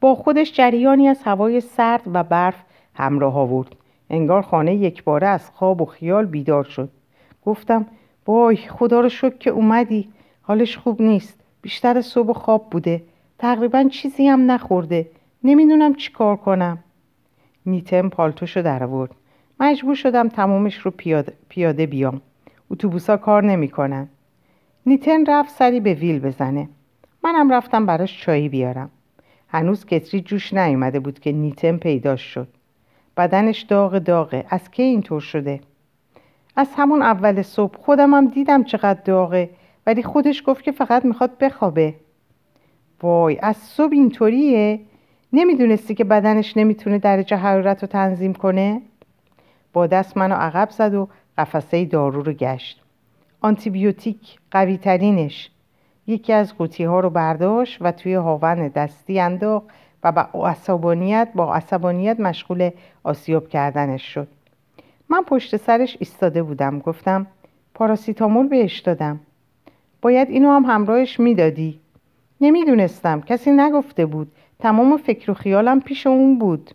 با 0.00 0.14
خودش 0.14 0.52
جریانی 0.52 1.08
از 1.08 1.22
هوای 1.22 1.60
سرد 1.60 2.02
و 2.14 2.22
برف 2.22 2.62
همراه 2.94 3.38
آورد. 3.38 3.76
انگار 4.10 4.42
خانه 4.42 4.74
یک 4.74 5.04
باره 5.04 5.26
از 5.26 5.50
خواب 5.50 5.82
و 5.82 5.84
خیال 5.84 6.26
بیدار 6.26 6.64
شد. 6.64 6.90
گفتم 7.46 7.86
وای 8.26 8.56
خدا 8.56 9.00
رو 9.00 9.08
شکر 9.08 9.36
که 9.36 9.50
اومدی. 9.50 10.08
حالش 10.42 10.76
خوب 10.76 11.02
نیست. 11.02 11.40
بیشتر 11.62 12.00
صبح 12.00 12.32
خواب 12.32 12.70
بوده. 12.70 13.02
تقریبا 13.38 13.88
چیزی 13.92 14.26
هم 14.26 14.50
نخورده. 14.50 15.10
نمی‌دونم 15.44 15.94
چی 15.94 16.12
کار 16.12 16.36
کنم. 16.36 16.78
نیتم 17.66 18.08
پالتوشو 18.08 18.62
در 18.62 18.84
آورد. 18.84 19.10
مجبور 19.60 19.94
شدم 19.94 20.28
تمامش 20.28 20.78
رو 20.78 20.90
پیاده, 20.90 21.32
پیاده 21.48 21.86
بیام. 21.86 22.20
اتوبوسا 22.70 23.16
کار 23.16 23.44
نمی‌کنن. 23.44 24.08
نیتن 24.86 25.26
رفت 25.26 25.50
سری 25.50 25.80
به 25.80 25.94
ویل 25.94 26.18
بزنه. 26.18 26.68
منم 27.24 27.52
رفتم 27.52 27.86
براش 27.86 28.22
چایی 28.22 28.48
بیارم. 28.48 28.90
هنوز 29.48 29.86
کتری 29.86 30.20
جوش 30.20 30.54
نیومده 30.54 31.00
بود 31.00 31.20
که 31.20 31.32
نیتن 31.32 31.76
پیداش 31.76 32.22
شد. 32.22 32.48
بدنش 33.16 33.60
داغ 33.60 33.98
داغه. 33.98 34.44
از 34.48 34.70
کی 34.70 34.82
اینطور 34.82 35.20
شده؟ 35.20 35.60
از 36.56 36.68
همون 36.76 37.02
اول 37.02 37.42
صبح 37.42 37.78
خودم 37.78 38.14
هم 38.14 38.28
دیدم 38.28 38.64
چقدر 38.64 39.00
داغه 39.00 39.50
ولی 39.86 40.02
خودش 40.02 40.42
گفت 40.46 40.64
که 40.64 40.72
فقط 40.72 41.04
می‌خواد 41.04 41.38
بخوابه. 41.38 41.94
وای 43.02 43.38
از 43.42 43.56
صبح 43.56 43.92
اینطوریه؟ 43.92 44.80
نمی‌دونستی 45.32 45.94
که 45.94 46.04
بدنش 46.04 46.56
نمی‌تونه 46.56 46.98
درجه 46.98 47.36
حرارت 47.36 47.82
رو 47.82 47.88
تنظیم 47.88 48.34
کنه؟ 48.34 48.82
با 49.72 49.86
دست 49.86 50.16
منو 50.16 50.34
عقب 50.34 50.70
زد 50.70 50.94
و 50.94 51.08
قفسه 51.38 51.84
دارو 51.84 52.22
رو 52.22 52.32
گشت. 52.32 52.82
آنتیبیوتیک 53.40 54.38
قوی 54.50 54.78
ترینش 54.78 55.50
یکی 56.06 56.32
از 56.32 56.56
قوطی 56.56 56.84
ها 56.84 57.00
رو 57.00 57.10
برداشت 57.10 57.78
و 57.80 57.92
توی 57.92 58.14
هاون 58.14 58.68
دستی 58.68 59.20
انداخت 59.20 59.66
و 60.04 60.12
با 60.12 60.48
عصبانیت 60.48 61.28
با 61.34 61.54
عصبانیت 61.54 62.20
مشغول 62.20 62.70
آسیاب 63.04 63.48
کردنش 63.48 64.02
شد. 64.14 64.28
من 65.08 65.22
پشت 65.22 65.56
سرش 65.56 65.96
ایستاده 66.00 66.42
بودم. 66.42 66.78
گفتم 66.78 67.26
پاراسیتامول 67.74 68.48
بهش 68.48 68.78
دادم. 68.78 69.20
باید 70.02 70.30
اینو 70.30 70.50
هم 70.50 70.64
همراهش 70.64 71.20
می‌دادی. 71.20 71.80
نمی‌دونستم. 72.40 73.20
کسی 73.20 73.50
نگفته 73.50 74.06
بود. 74.06 74.32
تمام 74.58 74.96
فکر 74.96 75.30
و 75.30 75.34
خیالم 75.34 75.80
پیش 75.80 76.06
اون 76.06 76.38
بود. 76.38 76.70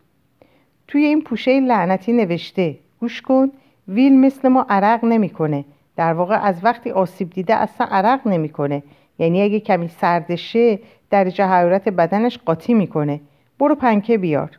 توی 0.88 1.06
این 1.06 1.22
پوشه 1.22 1.60
لعنتی 1.60 2.14
نوشته. 2.14 2.76
گوش 3.00 3.22
کن. 3.22 3.52
ویل 3.88 4.20
مثل 4.20 4.48
ما 4.48 4.66
عرق 4.70 5.06
نمی‌کنه. 5.06 5.66
در 5.96 6.14
واقع 6.14 6.44
از 6.44 6.56
وقتی 6.64 6.92
آسیب 6.92 7.30
دیده 7.30 7.56
اصلا 7.56 7.88
عرق 7.92 8.28
نمی‌کنه. 8.28 8.84
یعنی 9.20 9.42
اگه 9.42 9.60
کمی 9.60 9.88
سردشه 9.88 10.80
درجه 11.10 11.46
حرارت 11.46 11.90
بدنش 11.90 12.38
قاطی 12.38 12.74
می‌کنه. 12.74 13.22
برو 13.60 13.76
پنکه 13.76 14.18
بیار. 14.18 14.50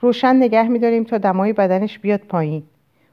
روشن 0.00 0.36
نگه 0.36 0.68
میداریم 0.68 1.04
تا 1.04 1.18
دمای 1.18 1.52
بدنش 1.52 1.98
بیاد 1.98 2.20
پایین. 2.20 2.62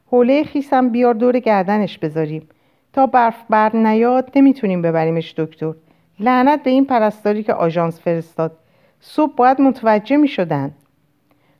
حوله 0.08 0.44
خیسم 0.44 0.90
بیار 0.90 1.14
دور 1.14 1.40
گردنش 1.40 1.98
بذاریم. 1.98 2.48
تا 2.94 3.06
برف 3.06 3.44
بر 3.50 3.76
نیاد 3.76 4.32
نمی‌تونیم 4.36 4.82
ببریمش 4.82 5.34
دکتر. 5.38 5.74
لعنت 6.20 6.64
به 6.64 6.70
این 6.70 6.86
پرستاری 6.86 7.44
که 7.44 7.54
آژانس 7.54 8.00
فرستاد. 8.00 8.58
صبح 9.00 9.36
باید 9.36 9.62
متوجه 9.62 10.18
می‌شدن. 10.18 10.72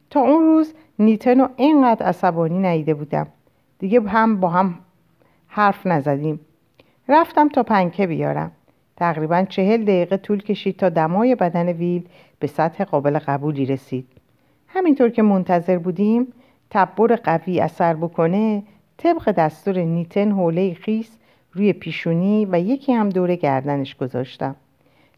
تا 0.10 0.20
اون 0.20 0.44
روز 0.44 0.74
نیتن 1.00 1.40
رو 1.40 1.50
اینقدر 1.56 2.06
عصبانی 2.06 2.60
نیده 2.60 2.94
بودم. 2.94 3.28
دیگه 3.80 4.02
هم 4.02 4.40
با 4.40 4.48
هم 4.48 4.80
حرف 5.54 5.88
نزدیم. 5.88 6.40
رفتم 7.08 7.50
تا 7.50 7.64
پنکه 7.64 8.08
بیارم. 8.08 8.52
تقریبا 8.98 9.44
چهل 9.44 9.84
دقیقه 9.84 10.18
طول 10.18 10.42
کشید 10.42 10.78
تا 10.78 10.90
دمای 10.90 11.36
بدن 11.36 11.70
ویل 11.70 12.08
به 12.40 12.48
سطح 12.48 12.84
قابل 12.84 13.20
قبولی 13.20 13.66
رسید. 13.66 14.08
همینطور 14.68 15.10
که 15.10 15.22
منتظر 15.22 15.78
بودیم 15.78 16.28
تبر 16.70 17.16
قوی 17.16 17.60
اثر 17.60 17.94
بکنه 17.94 18.64
طبق 18.98 19.32
دستور 19.32 19.80
نیتن 19.80 20.32
حوله 20.32 20.74
خیس 20.74 21.18
روی 21.54 21.74
پیشونی 21.74 22.48
و 22.52 22.60
یکی 22.60 22.94
هم 22.94 23.10
دور 23.10 23.36
گردنش 23.36 23.96
گذاشتم. 23.96 24.56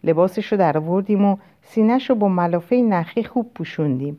لباسش 0.03 0.51
رو 0.51 0.57
در 0.57 0.77
آوردیم 0.77 1.25
و 1.25 1.37
سینش 1.61 2.09
رو 2.09 2.15
با 2.15 2.27
ملافه 2.27 2.75
نخی 2.75 3.23
خوب 3.23 3.51
پوشوندیم. 3.55 4.17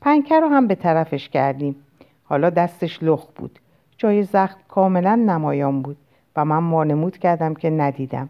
پنکه 0.00 0.40
رو 0.40 0.48
هم 0.48 0.66
به 0.66 0.74
طرفش 0.74 1.28
کردیم. 1.28 1.76
حالا 2.24 2.50
دستش 2.50 3.02
لخ 3.02 3.26
بود. 3.26 3.58
جای 4.00 4.22
زخم 4.22 4.58
کاملا 4.68 5.14
نمایان 5.14 5.82
بود 5.82 5.96
و 6.36 6.44
من 6.44 6.58
مانمود 6.58 7.18
کردم 7.18 7.54
که 7.54 7.70
ندیدم. 7.70 8.28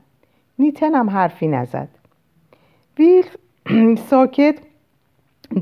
نیتن 0.59 0.95
هم 0.95 1.11
حرفی 1.11 1.49
نزد. 1.49 1.89
ویل 2.99 3.25
ساکت 4.11 4.59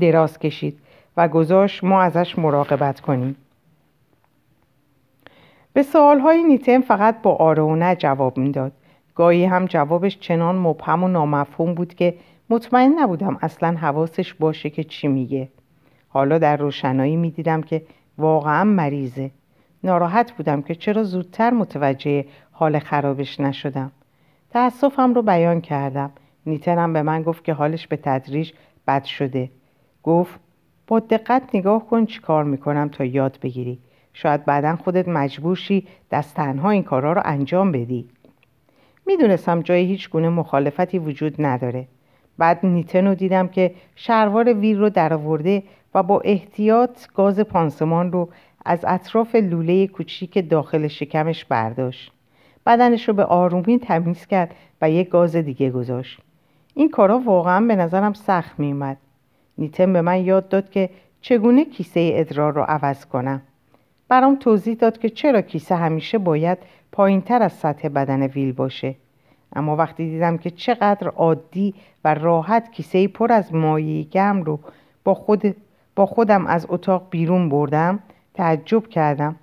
دراز 0.01 0.39
کشید 0.39 0.79
و 1.17 1.27
گذاشت 1.27 1.83
ما 1.83 2.01
ازش 2.01 2.39
مراقبت 2.39 2.99
کنیم. 2.99 3.35
به 5.73 5.83
سوالهای 5.83 6.43
نیتن 6.43 6.81
فقط 6.81 7.21
با 7.21 7.35
آره 7.35 7.63
و 7.63 7.75
نه 7.75 7.95
جواب 7.95 8.37
می‌داد. 8.37 8.71
گاهی 9.15 9.45
هم 9.45 9.65
جوابش 9.65 10.19
چنان 10.19 10.55
مبهم 10.55 11.03
و 11.03 11.07
نامفهوم 11.07 11.73
بود 11.73 11.93
که 11.93 12.15
مطمئن 12.49 12.99
نبودم 12.99 13.37
اصلا 13.41 13.71
حواسش 13.71 14.33
باشه 14.33 14.69
که 14.69 14.83
چی 14.83 15.07
میگه. 15.07 15.49
حالا 16.07 16.37
در 16.37 16.57
روشنایی 16.57 17.15
می‌دیدم 17.15 17.61
که 17.61 17.81
واقعا 18.17 18.63
مریضه. 18.63 19.31
ناراحت 19.83 20.31
بودم 20.31 20.61
که 20.61 20.75
چرا 20.75 21.03
زودتر 21.03 21.51
متوجه 21.51 22.25
حال 22.51 22.79
خرابش 22.79 23.39
نشدم. 23.39 23.91
تأسفم 24.49 25.13
رو 25.13 25.21
بیان 25.21 25.61
کردم. 25.61 26.11
نیتنم 26.45 26.93
به 26.93 27.01
من 27.01 27.23
گفت 27.23 27.43
که 27.43 27.53
حالش 27.53 27.87
به 27.87 27.97
تدریج 27.97 28.51
بد 28.87 29.03
شده. 29.03 29.49
گفت 30.03 30.39
با 30.87 30.99
دقت 30.99 31.43
نگاه 31.53 31.87
کن 31.87 32.05
چی 32.05 32.19
کار 32.19 32.43
می‌کنم 32.43 32.89
تا 32.89 33.05
یاد 33.05 33.39
بگیری. 33.41 33.79
شاید 34.13 34.45
بعدا 34.45 34.75
خودت 34.75 35.07
مجبور 35.07 35.55
شی 35.55 35.87
دست 36.11 36.35
تنها 36.35 36.69
این 36.69 36.83
کارا 36.83 37.13
رو 37.13 37.21
انجام 37.25 37.71
بدی. 37.71 38.09
می‌دونستم 39.07 39.61
جای 39.61 39.85
هیچ 39.85 40.09
گونه 40.09 40.29
مخالفتی 40.29 40.99
وجود 40.99 41.35
نداره. 41.39 41.87
بعد 42.37 42.65
نیتن 42.65 43.07
رو 43.07 43.15
دیدم 43.15 43.47
که 43.47 43.75
شروار 43.95 44.53
ویر 44.53 44.77
رو 44.77 44.89
درآورده 44.89 45.63
و 45.95 46.03
با 46.03 46.21
احتیاط 46.21 47.07
گاز 47.15 47.39
پانسمان 47.39 48.11
رو 48.11 48.29
از 48.65 48.85
اطراف 48.87 49.35
لوله 49.35 49.87
کوچیک 49.87 50.49
داخل 50.49 50.87
شکمش 50.87 51.45
برداشت. 51.45 52.11
بدنش 52.65 53.07
رو 53.07 53.13
به 53.13 53.25
آرومی 53.25 53.79
تمیز 53.79 54.25
کرد 54.25 54.55
و 54.81 54.89
یک 54.89 55.09
گاز 55.09 55.35
دیگه 55.35 55.69
گذاشت. 55.69 56.19
این 56.73 56.89
کارا 56.89 57.19
واقعا 57.19 57.65
به 57.67 57.75
نظرم 57.75 58.13
سخت 58.13 58.59
میومد 58.59 58.97
نیتن 59.57 59.93
به 59.93 60.01
من 60.01 60.25
یاد 60.25 60.49
داد 60.49 60.69
که 60.69 60.89
چگونه 61.21 61.65
کیسه 61.65 62.09
ادرار 62.13 62.53
رو 62.53 62.61
عوض 62.61 63.05
کنم. 63.05 63.41
برام 64.07 64.35
توضیح 64.35 64.73
داد 64.75 64.97
که 64.97 65.09
چرا 65.09 65.41
کیسه 65.41 65.75
همیشه 65.75 66.17
باید 66.17 66.57
پایین 66.91 67.21
تر 67.21 67.43
از 67.43 67.53
سطح 67.53 67.87
بدن 67.87 68.23
ویل 68.23 68.51
باشه. 68.51 68.95
اما 69.55 69.75
وقتی 69.75 70.09
دیدم 70.09 70.37
که 70.37 70.49
چقدر 70.49 71.07
عادی 71.07 71.73
و 72.03 72.13
راحت 72.13 72.71
کیسه 72.71 73.07
پر 73.07 73.31
از 73.31 73.53
مایع 73.53 74.03
گرم 74.03 74.43
رو 74.43 74.59
با, 75.03 75.13
خود 75.13 75.55
با 75.95 76.05
خودم 76.05 76.47
از 76.47 76.65
اتاق 76.69 77.07
بیرون 77.09 77.49
بردم 77.49 77.99
تعجب 78.39 78.87
کردم. 78.87 79.35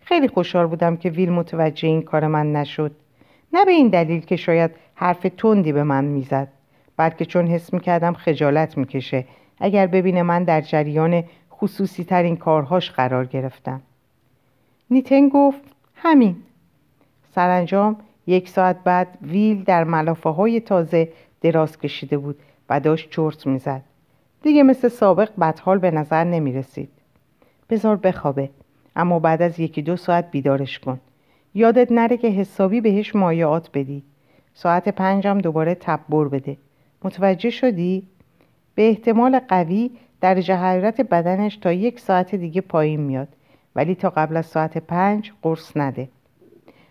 خیلی 0.00 0.28
خوشحال 0.28 0.66
بودم 0.66 0.96
که 0.96 1.10
ویل 1.10 1.30
متوجه 1.32 1.88
این 1.88 2.02
کار 2.02 2.26
من 2.26 2.52
نشد. 2.52 2.92
نه 3.52 3.64
به 3.64 3.70
این 3.70 3.88
دلیل 3.88 4.20
که 4.20 4.36
شاید 4.36 4.70
حرف 4.94 5.26
تندی 5.36 5.72
به 5.72 5.82
من 5.82 6.04
می‌زد 6.04 6.48
بلکه 6.96 7.24
چون 7.24 7.46
حس 7.46 7.74
می‌کردم 7.74 8.12
خجالت 8.12 8.78
می‌کشه. 8.78 9.24
اگر 9.60 9.86
ببینه 9.86 10.22
من 10.22 10.44
در 10.44 10.60
جریان 10.60 11.24
خصوصی 11.52 12.04
ترین 12.04 12.36
کارهاش 12.36 12.90
قرار 12.90 13.24
گرفتم. 13.24 13.80
نیتن 14.90 15.28
گفت 15.28 15.60
همین. 15.94 16.36
سرانجام 17.34 17.96
یک 18.26 18.48
ساعت 18.48 18.76
بعد 18.84 19.18
ویل 19.22 19.64
در 19.64 19.84
ملافه 19.84 20.30
های 20.30 20.60
تازه 20.60 21.08
دراز 21.40 21.78
کشیده 21.78 22.18
بود 22.18 22.38
و 22.70 22.80
داشت 22.80 23.10
چرت 23.10 23.46
می‌زد. 23.46 23.82
دیگه 24.42 24.62
مثل 24.62 24.88
سابق 24.88 25.30
بدحال 25.40 25.78
به 25.78 25.90
نظر 25.90 26.24
نمی 26.24 26.52
رسید 26.52 27.01
بذار 27.72 27.96
بخوابه. 27.96 28.50
اما 28.96 29.18
بعد 29.18 29.42
از 29.42 29.60
یکی 29.60 29.82
دو 29.82 29.96
ساعت 29.96 30.30
بیدارش 30.30 30.78
کن. 30.78 31.00
یادت 31.54 31.92
نره 31.92 32.16
که 32.16 32.28
حسابی 32.28 32.80
بهش 32.80 33.16
مایعات 33.16 33.70
بدی. 33.74 34.02
ساعت 34.54 34.88
پنجم 34.88 35.38
دوباره 35.38 35.74
تبر 35.74 36.28
بده. 36.28 36.56
متوجه 37.04 37.50
شدی؟ 37.50 38.06
به 38.74 38.88
احتمال 38.88 39.38
قوی 39.38 39.90
در 40.20 40.40
حرارت 40.40 41.00
بدنش 41.00 41.56
تا 41.56 41.72
یک 41.72 42.00
ساعت 42.00 42.34
دیگه 42.34 42.60
پایین 42.60 43.00
میاد. 43.00 43.28
ولی 43.76 43.94
تا 43.94 44.10
قبل 44.10 44.36
از 44.36 44.46
ساعت 44.46 44.78
پنج 44.78 45.32
قرص 45.42 45.76
نده. 45.76 46.08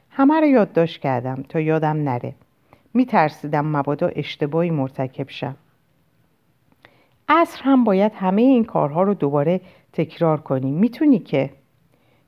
همه 0.10 0.40
رو 0.40 0.48
یادداشت 0.48 1.02
کردم 1.02 1.44
تا 1.50 1.60
یادم 1.60 2.04
نره. 2.04 2.34
میترسیدم 2.94 3.66
مبادا 3.66 4.08
اشتباهی 4.08 4.72
مرتکب 4.72 5.30
شم. 5.30 5.56
عصر 7.42 7.62
هم 7.64 7.84
باید 7.84 8.12
همه 8.16 8.42
این 8.42 8.64
کارها 8.64 9.04
رو 9.04 9.14
دوباره 9.14 9.62
تکرار 9.94 10.42
کنیم. 10.42 10.74
می‌تونی 10.74 11.20
که 11.20 11.50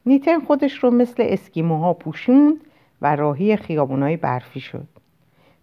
نیتن 0.05 0.39
خودش 0.39 0.83
رو 0.83 0.91
مثل 0.91 1.23
اسکیموها 1.27 1.93
پوشوند 1.93 2.55
و 3.01 3.15
راهی 3.15 3.55
خیابونای 3.55 4.17
برفی 4.17 4.59
شد. 4.59 4.87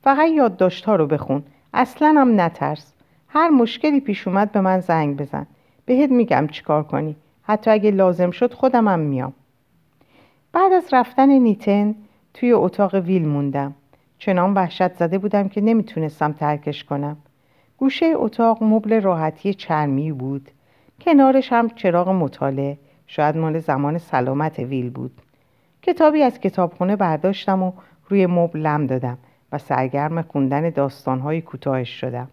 فقط 0.03 0.29
یادداشت 0.29 0.89
رو 0.89 1.07
بخون. 1.07 1.43
اصلا 1.75 2.15
هم 2.17 2.41
نترس. 2.41 2.93
هر 3.29 3.49
مشکلی 3.49 4.01
پیش 4.01 4.29
اومد 4.29 4.53
به 4.53 4.61
من 4.61 4.81
زنگ 4.81 5.17
بزن. 5.17 5.47
بهت 5.87 6.11
میگم 6.11 6.49
چیکار 6.51 6.83
کنی. 6.83 7.17
حتی 7.43 7.71
اگه 7.71 7.91
لازم 7.91 8.31
شد 8.31 8.55
خودم 8.55 8.89
هم 8.89 9.01
میام. 9.01 9.33
بعد 10.53 10.73
از 10.73 10.89
رفتن 10.93 11.29
نیتن 11.29 11.95
توی 12.35 12.53
اتاق 12.53 12.95
ویل 12.95 13.29
موندم. 13.29 13.75
چنان 14.19 14.55
وحشت 14.55 14.95
زده 14.95 15.19
بودم 15.19 15.49
که 15.49 15.61
نمی‌تونستم 15.61 16.33
ترکش 16.33 16.85
کنم. 16.85 17.17
گوشه 17.81 18.13
اتاق 18.15 18.63
مبل 18.63 19.01
راحتی 19.01 19.55
چرمی 19.55 20.13
بود. 20.13 20.51
کنارش 21.01 21.53
هم 21.53 21.69
چراغ 21.69 22.09
مطالعه 22.09 22.79
شاید 23.07 23.37
مال 23.37 23.59
زمان 23.59 23.99
سلامت 23.99 24.59
ویل 24.59 24.91
بود. 24.91 25.13
کتابی 25.83 26.23
از 26.23 26.41
کتابخونه 26.41 26.97
برداشتم 26.97 27.63
و 27.63 27.73
روی 28.09 28.27
مبل 28.27 28.61
لم 28.61 28.87
دادم 28.87 29.19
و 29.53 29.59
سرگرم 29.59 30.23
خوندن 30.23 30.71
داستانهای 30.71 31.41
کوتاهش 31.41 31.89
شدم. 31.89 32.29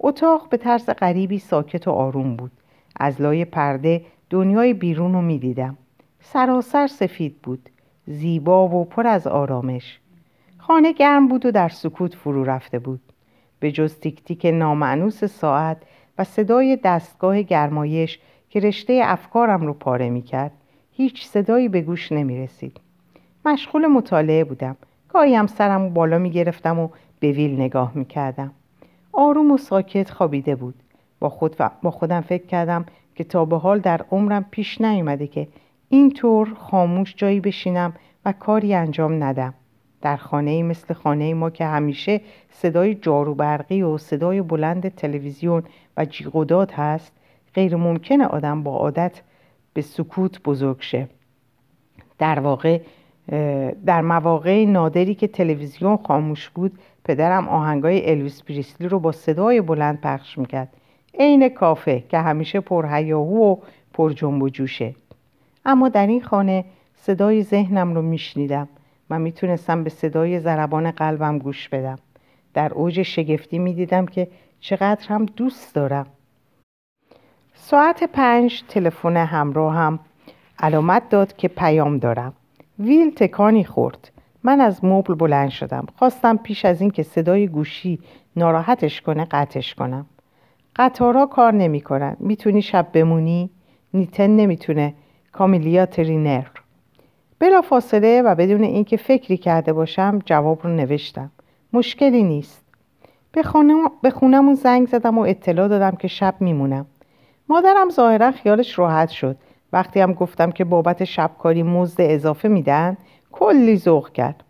اتاق 0.00 0.48
به 0.48 0.56
طرز 0.56 0.90
غریبی 0.90 1.38
ساکت 1.38 1.88
و 1.88 1.90
آروم 1.90 2.36
بود. 2.36 2.52
از 2.96 3.20
لای 3.20 3.44
پرده 3.44 4.04
دنیای 4.30 4.74
بیرون 4.74 5.12
رو 5.12 5.22
می‌دیدم. 5.22 5.76
سراسر 6.20 6.86
سفید 6.86 7.42
بود. 7.42 7.68
زیبا 8.06 8.68
و 8.68 8.84
پر 8.84 9.06
از 9.06 9.26
آرامش. 9.26 10.00
خانه 10.58 10.92
گرم 10.92 11.28
بود 11.28 11.46
و 11.46 11.50
در 11.50 11.68
سکوت 11.68 12.14
فرو 12.14 12.44
رفته 12.44 12.78
بود. 12.78 13.11
به 13.62 13.72
جز 13.72 13.98
تیک 14.00 14.24
تیک 14.24 14.46
نامعنوس 14.46 15.24
ساعت 15.24 15.76
و 16.18 16.24
صدای 16.24 16.78
دستگاه 16.84 17.42
گرمایش 17.42 18.18
که 18.50 18.60
رشته 18.60 19.00
افکارم 19.04 19.66
رو 19.66 19.72
پاره 19.72 20.10
می 20.10 20.22
کرد 20.22 20.52
هیچ 20.92 21.26
صدایی 21.26 21.68
به 21.68 21.80
گوش 21.80 22.12
نمی 22.12 22.42
رسید. 22.42 22.80
مشغول 23.44 23.86
مطالعه 23.86 24.44
بودم 24.44 24.76
گاهی 25.08 25.34
هم 25.34 25.46
سرم 25.46 25.94
بالا 25.94 26.18
می 26.18 26.30
گرفتم 26.30 26.78
و 26.78 26.88
به 27.20 27.32
ویل 27.32 27.60
نگاه 27.60 27.92
می 27.94 28.04
کردم. 28.04 28.50
آروم 29.12 29.50
و 29.50 29.58
ساکت 29.58 30.10
خوابیده 30.10 30.54
بود 30.54 30.74
با, 31.20 31.28
خود 31.28 31.56
با 31.82 31.90
خودم 31.90 32.20
فکر 32.20 32.46
کردم 32.46 32.86
که 33.14 33.24
تا 33.24 33.44
به 33.44 33.58
حال 33.58 33.78
در 33.78 34.04
عمرم 34.10 34.44
پیش 34.50 34.80
نیومده 34.80 35.26
که 35.26 35.48
اینطور 35.88 36.54
خاموش 36.54 37.14
جایی 37.16 37.40
بشینم 37.40 37.94
و 38.24 38.32
کاری 38.32 38.74
انجام 38.74 39.24
ندم 39.24 39.54
در 40.02 40.16
خانه 40.16 40.62
مثل 40.62 40.94
خانه 40.94 41.34
ما 41.34 41.50
که 41.50 41.64
همیشه 41.64 42.20
صدای 42.50 42.94
جارو 42.94 43.34
برقی 43.34 43.82
و 43.82 43.98
صدای 43.98 44.42
بلند 44.42 44.94
تلویزیون 44.94 45.62
و 45.96 46.04
جیغ 46.04 46.70
هست 46.72 47.12
غیر 47.54 47.76
ممکنه 47.76 48.26
آدم 48.26 48.62
با 48.62 48.76
عادت 48.76 49.20
به 49.74 49.82
سکوت 49.82 50.42
بزرگ 50.42 50.80
شه. 50.80 51.08
در 52.18 52.40
واقع 52.40 52.80
در 53.86 54.00
مواقع 54.00 54.64
نادری 54.64 55.14
که 55.14 55.26
تلویزیون 55.26 55.96
خاموش 55.96 56.48
بود 56.48 56.78
پدرم 57.04 57.48
آهنگای 57.48 58.10
الویس 58.10 58.42
پریسلی 58.42 58.88
رو 58.88 58.98
با 58.98 59.12
صدای 59.12 59.60
بلند 59.60 60.00
پخش 60.00 60.38
می‌کرد. 60.38 60.68
عین 61.18 61.48
کافه 61.48 62.04
که 62.08 62.18
همیشه 62.18 62.60
پرهیاهو 62.60 63.52
و 63.52 63.56
پر 63.92 64.12
جنب 64.12 64.42
و 64.42 64.48
جوشه. 64.48 64.94
اما 65.64 65.88
در 65.88 66.06
این 66.06 66.22
خانه 66.22 66.64
صدای 66.94 67.42
ذهنم 67.42 67.94
رو 67.94 68.02
میشنیدم. 68.02 68.68
و 69.12 69.18
می‌تونستم 69.18 69.84
به 69.84 69.90
صدای 69.90 70.40
ضربان 70.40 70.90
قلبم 70.90 71.38
گوش 71.38 71.68
بدم. 71.68 71.98
در 72.54 72.74
اوج 72.74 73.02
شگفتی 73.02 73.58
می‌دیدم 73.58 74.06
که 74.06 74.28
چقدر 74.60 75.08
هم 75.08 75.26
دوست 75.26 75.74
دارم. 75.74 76.06
ساعت 77.54 78.04
پنج 78.04 78.62
تلفن 78.68 79.16
همراه 79.16 79.74
هم 79.74 79.98
علامت 80.58 81.08
داد 81.08 81.36
که 81.36 81.48
پیام 81.48 81.98
دارم. 81.98 82.32
ویل 82.78 83.10
تکانی 83.14 83.64
خورد. 83.64 84.10
من 84.42 84.60
از 84.60 84.84
مبل 84.84 85.14
بلند 85.14 85.50
شدم. 85.50 85.86
خواستم 85.96 86.36
پیش 86.36 86.64
از 86.64 86.80
این 86.80 86.90
که 86.90 87.02
صدای 87.02 87.48
گوشی 87.48 87.98
ناراحتش 88.36 89.00
کنه 89.00 89.24
قطعش 89.24 89.74
کنم. 89.74 90.06
قطارا 90.76 91.26
کار 91.26 91.52
نمی‌کنن. 91.52 92.16
می‌تونی 92.20 92.62
شب 92.62 92.86
بمونی؟ 92.92 93.50
نیتن 93.94 94.30
نمی‌تونه. 94.30 94.94
کامیلیا 95.32 95.86
ترینر. 95.86 96.44
بلا 97.42 97.60
فاصله 97.60 98.22
و 98.22 98.34
بدون 98.34 98.62
اینکه 98.62 98.96
فکری 98.96 99.36
کرده 99.36 99.72
باشم 99.72 100.18
جواب 100.24 100.60
رو 100.62 100.70
نوشتم. 100.70 101.30
مشکلی 101.72 102.22
نیست. 102.22 102.62
به 104.02 104.10
خونمون 104.10 104.54
زنگ 104.54 104.88
زدم 104.88 105.18
و 105.18 105.20
اطلاع 105.20 105.68
دادم 105.68 105.90
که 105.90 106.08
شب 106.08 106.34
میمونم. 106.40 106.86
مادرم 107.48 107.90
ظاهرا 107.90 108.30
خیالش 108.30 108.78
راحت 108.78 109.08
شد. 109.08 109.36
وقتی 109.72 110.00
هم 110.00 110.12
گفتم 110.12 110.50
که 110.50 110.64
بابت 110.64 111.04
شبکاری 111.04 111.62
مزد 111.62 112.00
اضافه 112.00 112.48
میدن 112.48 112.96
کلی 113.32 113.76
ذوق 113.76 114.12
کرد. 114.12 114.44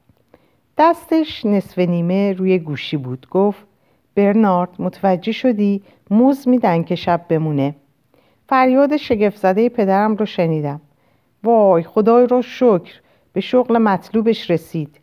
دستش 0.79 1.47
نصف 1.47 1.79
نیمه 1.79 2.33
روی 2.33 2.59
گوشی 2.59 2.97
بود. 2.97 3.27
گفت 3.31 3.67
برنارد 4.15 4.71
متوجه 4.79 5.33
شدی؟ 5.33 5.83
موز 6.11 6.49
میدن 6.49 6.83
که 6.83 6.95
شب 6.95 7.21
بمونه. 7.29 7.75
فریاد 8.49 8.97
شگفت 8.97 9.37
زده 9.37 9.69
پدرم 9.69 10.17
رو 10.17 10.27
شنیدم. 10.27 10.81
وای 11.45 11.83
خدای 11.83 12.27
رو 12.27 12.43
شکر 12.43 13.01
به 13.33 13.41
شغل 13.41 13.79
مطلوبش 13.79 14.51
رسید. 14.51 15.01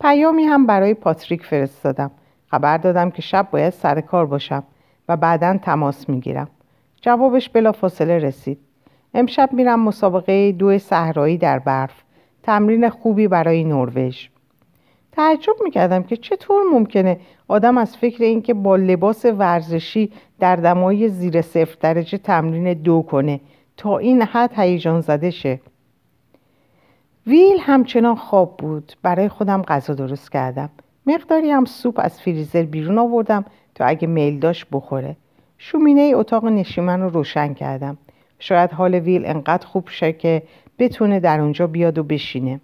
پیامی 0.00 0.42
هم 0.42 0.66
برای 0.66 0.94
پاتریک 0.94 1.44
فرستادم. 1.44 2.10
خبر 2.46 2.78
دادم 2.78 3.10
که 3.10 3.22
شب 3.22 3.48
باید 3.50 3.72
سر 3.72 4.00
کار 4.00 4.26
باشم 4.26 4.64
و 5.08 5.16
بعدا 5.16 5.58
تماس 5.62 6.08
می‌گیرم. 6.08 6.48
جوابش 7.02 7.48
بلا 7.48 7.72
فاصله 7.72 8.18
رسید. 8.18 8.58
امشب 9.14 9.50
میرم 9.52 9.80
مسابقه 9.80 10.52
دو 10.52 10.78
صحرایی 10.78 11.38
در 11.38 11.58
برف 11.58 12.02
تمرین 12.42 12.88
خوبی 12.88 13.28
برای 13.28 13.64
نروژ. 13.64 14.26
تعجب 15.12 15.54
می‌کردم 15.64 16.02
که 16.02 16.16
چطور 16.16 16.62
ممکنه 16.72 17.20
آدم 17.48 17.78
از 17.78 17.96
فکر 17.96 18.24
اینکه 18.24 18.54
با 18.54 18.76
لباس 18.76 19.24
ورزشی 19.24 20.12
در 20.38 20.56
دمای 20.56 21.08
زیر 21.08 21.42
صفر 21.42 21.76
درجه 21.80 22.18
تمرین 22.18 22.72
دو 22.74 23.02
کنه. 23.02 23.40
تا 23.76 23.98
این 23.98 24.22
حد 24.22 24.58
هیجان 24.58 25.00
زده 25.00 25.30
شه. 25.30 25.60
ویل 27.26 27.56
همچنان 27.60 28.14
خواب 28.14 28.56
بود. 28.56 28.92
برای 29.02 29.28
خودم 29.28 29.62
غذا 29.62 29.94
درست 29.94 30.32
کردم. 30.32 30.70
مقداری 31.06 31.50
هم 31.50 31.64
سوپ 31.64 32.00
از 32.02 32.20
فریزر 32.20 32.62
بیرون 32.62 32.98
آوردم 32.98 33.44
تا 33.74 33.84
اگه 33.84 34.08
میل 34.08 34.38
داشت 34.38 34.66
بخوره. 34.72 35.16
شومینه 35.58 36.12
اتاق 36.14 36.44
نشیمن 36.44 37.00
رو 37.00 37.08
روشن 37.08 37.54
کردم. 37.54 37.96
شاید 38.38 38.72
حال 38.72 38.94
ویل 38.94 39.26
انقدر 39.26 39.66
خوب 39.66 39.88
شه 39.88 40.12
که 40.12 40.42
بتونه 40.78 41.20
در 41.20 41.40
اونجا 41.40 41.66
بیاد 41.66 41.98
و 41.98 42.02
بشینه. 42.02 42.60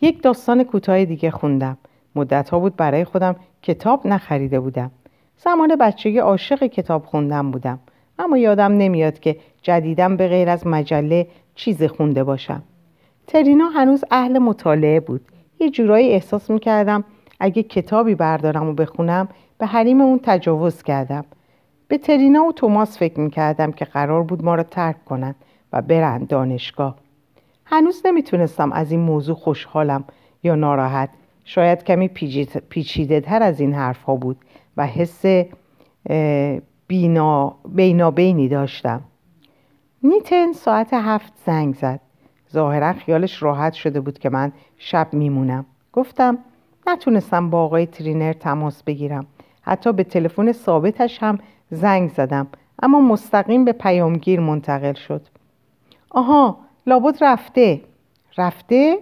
یک 0.00 0.22
داستان 0.22 0.64
کوتاه 0.64 1.04
دیگه 1.04 1.30
خوندم. 1.30 1.78
مدت 2.14 2.48
ها 2.48 2.58
بود 2.58 2.76
برای 2.76 3.04
خودم 3.04 3.36
کتاب 3.62 4.06
نخریده 4.06 4.60
بودم. 4.60 4.90
زمان 5.36 5.76
بچگی 5.76 6.18
عاشق 6.18 6.66
کتاب 6.66 7.04
خوندم 7.04 7.50
بودم. 7.50 7.78
اما 8.18 8.38
یادم 8.38 8.72
نمیاد 8.72 9.20
که 9.20 9.36
جدیدم 9.62 10.16
به 10.16 10.28
غیر 10.28 10.48
از 10.48 10.66
مجله 10.66 11.26
چیز 11.54 11.82
خونده 11.82 12.24
باشم. 12.24 12.62
ترینا 13.26 13.64
هنوز 13.64 14.04
اهل 14.10 14.38
مطالعه 14.38 15.00
بود. 15.00 15.20
یه 15.60 15.70
جورایی 15.70 16.08
احساس 16.08 16.50
می‌کردم 16.50 17.04
اگه 17.40 17.62
کتابی 17.62 18.14
بردارم 18.14 18.68
و 18.68 18.72
بخونم 18.72 19.28
به 19.58 19.66
حریم 19.66 20.00
اون 20.00 20.20
تجاوز 20.22 20.82
کردم. 20.82 21.24
به 21.88 21.98
ترینا 21.98 22.44
و 22.44 22.52
توماس 22.52 22.98
فکر 22.98 23.20
می‌کردم 23.20 23.72
که 23.72 23.84
قرار 23.84 24.22
بود 24.22 24.44
ما 24.44 24.54
را 24.54 24.62
ترک 24.62 25.04
کنند 25.04 25.34
و 25.72 25.82
برند 25.82 26.28
دانشگاه. 26.28 26.96
هنوز 27.64 28.02
نمی‌تونستم 28.04 28.72
از 28.72 28.90
این 28.90 29.00
موضوع 29.00 29.36
خوشحالم 29.36 30.04
یا 30.42 30.54
ناراحت. 30.54 31.08
شاید 31.44 31.84
کمی 31.84 32.08
پیچیده 32.68 33.20
تر 33.20 33.42
از 33.42 33.60
این 33.60 33.74
حرف 33.74 34.02
ها 34.02 34.16
بود 34.16 34.36
و 34.76 34.86
حس 34.86 35.44
بینا 36.86 37.56
بینابینی 37.68 38.48
داشتم. 38.48 39.00
نیتن 40.02 40.52
ساعت 40.52 40.88
هفت 40.92 41.32
زنگ 41.46 41.74
زد. 41.74 42.00
ظاهرا 42.52 42.92
خیالش 42.92 43.42
راحت 43.42 43.72
شده 43.72 44.00
بود 44.00 44.18
که 44.18 44.30
من 44.30 44.52
شب 44.78 45.08
میمونم. 45.12 45.66
گفتم 45.92 46.38
نتونستم 46.86 47.50
با 47.50 47.62
آقای 47.64 47.86
ترینر 47.86 48.32
تماس 48.32 48.82
بگیرم. 48.82 49.26
حتی 49.62 49.92
به 49.92 50.04
تلفن 50.04 50.52
ثابتش 50.52 51.22
هم 51.22 51.38
زنگ 51.70 52.10
زدم. 52.10 52.46
اما 52.82 53.00
مستقیم 53.00 53.64
به 53.64 53.72
پیامگیر 53.72 54.40
منتقل 54.40 54.92
شد. 54.92 55.26
آها 56.10 56.58
لابد 56.86 57.16
رفته. 57.20 57.80
رفته؟ 58.38 58.98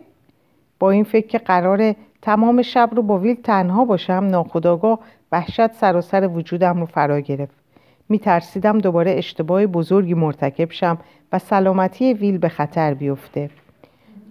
با 0.79 0.90
این 0.90 1.05
فکر 1.05 1.27
که 1.27 1.38
قرار 1.38 1.94
تمام 2.23 2.62
شب 2.62 2.90
رو 2.92 3.03
با 3.03 3.18
ویل 3.18 3.37
تنها 3.42 3.85
باشم 3.85 4.12
ناخداگاه 4.12 4.99
وحشت 5.33 5.73
سراسر 5.73 6.29
وجودم 6.29 6.81
رو 6.81 6.87
فرا 6.87 7.20
گرفت. 7.20 7.63
می 8.09 8.19
ترسیدم 8.19 8.79
دوباره 8.79 9.11
اشتباه 9.11 9.67
بزرگی 9.67 10.14
مرتکب 10.14 10.71
شم 10.71 10.99
و 11.33 11.38
سلامتی 11.38 12.14
ویل 12.14 12.38
به 12.38 12.49
خطر 12.49 12.95
بیفته. 12.95 13.51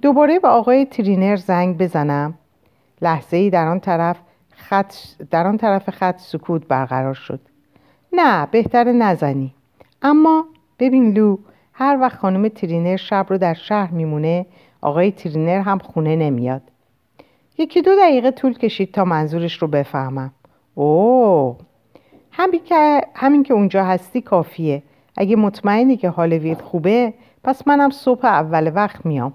دوباره 0.02 0.40
به 0.40 0.48
آقای 0.48 0.86
ترینر 0.86 1.36
زنگ 1.36 1.78
بزنم. 1.78 2.34
لحظه 3.02 3.38
ای 3.38 3.50
در 3.50 3.68
آن 3.68 3.80
طرف 3.80 4.18
خط 4.50 4.94
در 5.32 5.48
آن 5.48 5.58
طرف 5.58 5.90
خط 5.90 6.20
سکوت 6.20 6.68
برقرار 6.68 7.14
شد. 7.14 7.40
نه 8.14 8.46
بهتر 8.46 8.92
نزنی. 8.92 9.54
اما 10.02 10.46
ببین 10.80 11.14
لو 11.14 11.38
هر 11.74 11.98
وقت 12.02 12.18
خانم 12.18 12.48
ترینر 12.48 12.96
شب 12.96 13.26
رو 13.30 13.38
در 13.38 13.54
شهر 13.54 13.92
میمونه 13.92 14.46
آقای 14.82 15.12
ترینر 15.12 15.60
هم 15.60 15.78
خونه 15.78 16.16
نمیاد. 16.16 16.62
یکی 17.58 17.82
دو 17.82 17.92
دقیقه 17.96 18.32
طول 18.32 18.54
کشید 18.54 18.92
تا 18.92 19.06
منظورش 19.06 19.62
رو 19.62 19.68
بفهمم. 19.68 20.32
اوه! 20.76 21.58
همین 22.36 22.62
که, 22.64 23.02
همین 23.16 23.44
که 23.44 23.54
اونجا 23.54 23.84
هستی 23.84 24.22
کافیه. 24.22 24.84
اگه 25.18 25.36
مطمئنی 25.36 25.98
که 25.98 26.10
حال 26.10 26.34
وید 26.34 26.62
خوبه 26.62 27.14
پس 27.44 27.68
منم 27.68 27.90
صبح 27.90 28.26
اول 28.26 28.72
وقت 28.76 29.06
میام. 29.06 29.34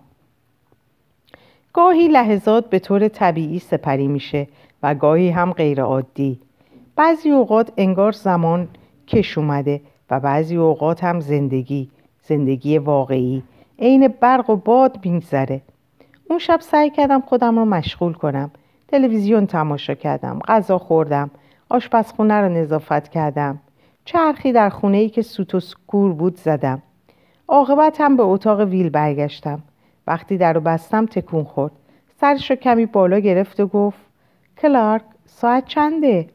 گاهی 1.73 2.09
لحظات 2.09 2.71
به 2.71 2.79
طور 2.79 3.09
طبیعی 3.09 3.59
سپری 3.59 4.09
میشه 4.09 4.49
و 4.83 4.95
گاهی 4.95 5.31
هم 5.31 5.53
غیر 5.53 5.83
عادی. 5.83 6.39
بعضی 6.97 7.31
اوقات 7.31 7.73
انگار 7.77 8.13
زمان 8.13 8.69
کش 9.07 9.39
اومده 9.39 9.81
و 10.11 10.21
بعضی 10.21 10.57
اوقات 10.57 11.05
هم 11.05 11.21
زندگی 11.21 11.91
زندگی 12.23 12.79
واقعی. 12.79 13.43
عین 13.79 14.09
برق 14.09 14.51
و 14.51 14.57
باد 14.57 15.07
میگذره. 15.07 15.61
اون 16.31 16.39
شب 16.39 16.61
سعی 16.61 16.91
کردم 16.91 17.21
خودم 17.21 17.59
رو 17.59 17.65
مشغول 17.65 18.13
کنم. 18.13 18.51
تلویزیون 18.89 19.47
تماشا 19.47 19.95
کردم 19.95 20.39
غذا 20.49 20.79
خوردم. 20.79 21.31
آشپزخونه 21.69 22.35
رو 22.35 22.49
نظافت 22.49 23.09
کردم. 23.09 23.59
چرخی 24.05 24.53
در 24.53 24.69
خونه 24.69 24.97
ای 24.97 25.09
که 25.09 25.23
سوت 25.23 25.55
و 25.55 25.61
سکور 25.61 26.13
بود 26.13 26.37
زدم. 26.37 26.83
عاقبت 27.49 28.01
هم 28.01 28.17
به 28.17 28.23
اتاق 28.23 28.61
ویل 28.61 28.91
برگشتم. 28.91 29.63
وقتی 30.07 30.37
در 30.37 30.53
رو 30.53 30.61
بستم 30.61 31.07
تکون 31.07 31.45
خورد. 31.45 31.73
سرش 32.21 32.51
رو 32.51 32.57
کمی 32.57 32.87
بالا 32.87 33.19
گرفت 33.19 33.61
و 33.61 33.67
گفت 33.67 33.99
کلارک 34.59 35.03
ساعت 35.27 35.65
چنده؟ 35.65 36.29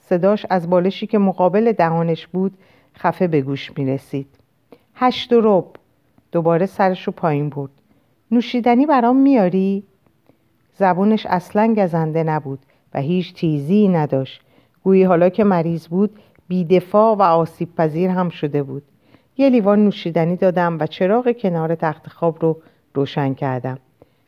صداش 0.00 0.46
از 0.50 0.70
بالشی 0.70 1.06
که 1.06 1.18
مقابل 1.18 1.72
دهانش 1.72 2.26
بود 2.26 2.58
خفه 2.96 3.28
به 3.28 3.40
گوش 3.40 3.72
می 3.78 3.86
رسید. 3.86 4.26
هشت 4.94 5.32
و 5.32 5.40
رب 5.40 5.66
دوباره 6.32 6.66
سرش 6.66 7.06
رو 7.06 7.12
پایین 7.12 7.48
برد. 7.48 7.70
نوشیدنی 8.30 8.86
برام 8.86 9.16
میاری؟ 9.16 9.82
زبونش 10.76 11.26
اصلا 11.26 11.74
گزنده 11.74 12.22
نبود 12.22 12.58
و 12.94 13.00
هیچ 13.00 13.34
تیزی 13.34 13.88
نداشت. 13.88 14.42
گویی 14.88 15.02
حالا 15.02 15.28
که 15.28 15.44
مریض 15.44 15.86
بود 15.86 16.18
بیدفاع 16.48 17.16
و 17.16 17.22
آسیب 17.22 17.74
پذیر 17.74 18.10
هم 18.10 18.28
شده 18.28 18.62
بود. 18.62 18.82
یه 19.36 19.50
لیوان 19.50 19.84
نوشیدنی 19.84 20.36
دادم 20.36 20.78
و 20.80 20.86
چراغ 20.86 21.32
کنار 21.32 21.74
تخت 21.74 22.08
خواب 22.08 22.42
رو 22.42 22.62
روشن 22.94 23.34
کردم. 23.34 23.78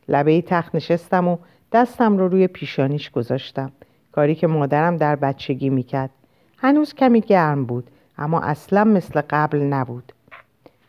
لبه 0.08 0.42
تخت 0.42 0.74
نشستم 0.74 1.28
و 1.28 1.36
دستم 1.72 2.18
رو 2.18 2.28
روی 2.28 2.46
پیشانیش 2.46 3.10
گذاشتم. 3.10 3.72
کاری 4.12 4.34
که 4.34 4.46
مادرم 4.46 4.96
در 4.96 5.16
بچگی 5.16 5.70
می‌کرد. 5.70 6.10
هنوز 6.58 6.94
کمی 6.94 7.20
گرم 7.20 7.64
بود 7.64 7.90
اما 8.18 8.40
اصلا 8.40 8.84
مثل 8.84 9.22
قبل 9.30 9.58
نبود. 9.58 10.12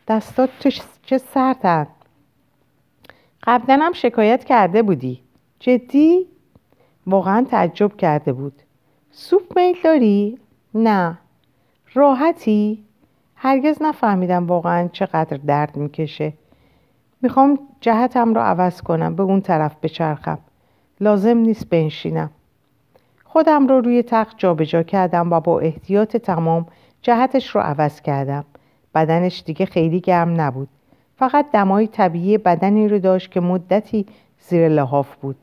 دستات 0.08 0.50
چه 1.06 1.18
سردن؟ 1.18 1.86
قبلا 3.42 3.78
هم 3.82 3.92
شکایت 3.92 4.44
کرده 4.44 4.82
بودی. 4.82 5.20
جدی؟ 5.60 6.26
واقعا 7.06 7.46
تعجب 7.50 7.96
کرده 7.96 8.32
بود. 8.32 8.62
سوپ 9.14 9.58
میل 9.58 9.76
داری؟ 9.84 10.38
نه. 10.74 11.18
راحتی؟ 11.94 12.84
هرگز 13.36 13.82
نفهمیدم 13.82 14.46
واقعا 14.46 14.88
چقدر 14.92 15.36
درد 15.36 15.76
می‌کشه. 15.76 16.32
می‌خوام 17.22 17.58
جهتم 17.80 18.34
رو 18.34 18.40
عوض 18.40 18.82
کنم 18.82 19.16
به 19.16 19.22
اون 19.22 19.40
طرف 19.40 19.76
بچرخم. 19.82 20.38
لازم 21.00 21.36
نیست 21.36 21.68
بنشینم. 21.68 22.30
خودم 23.24 23.66
رو 23.66 23.80
روی 23.80 24.02
تخت 24.02 24.38
جابجا 24.38 24.82
کردم 24.82 25.32
و 25.32 25.40
با 25.40 25.60
احتیاط 25.60 26.16
تمام 26.16 26.66
جهتش 27.02 27.48
رو 27.48 27.60
عوض 27.60 28.00
کردم. 28.00 28.44
بدنش 28.94 29.42
دیگه 29.46 29.66
خیلی 29.66 30.00
گرم 30.00 30.40
نبود. 30.40 30.68
فقط 31.16 31.46
دمای 31.52 31.86
طبیعی 31.86 32.38
بدنی 32.38 32.88
رو 32.88 32.98
داشت 32.98 33.30
که 33.30 33.40
مدتی 33.40 34.06
زیر 34.38 34.68
لحاف 34.68 35.16
بود. 35.16 35.36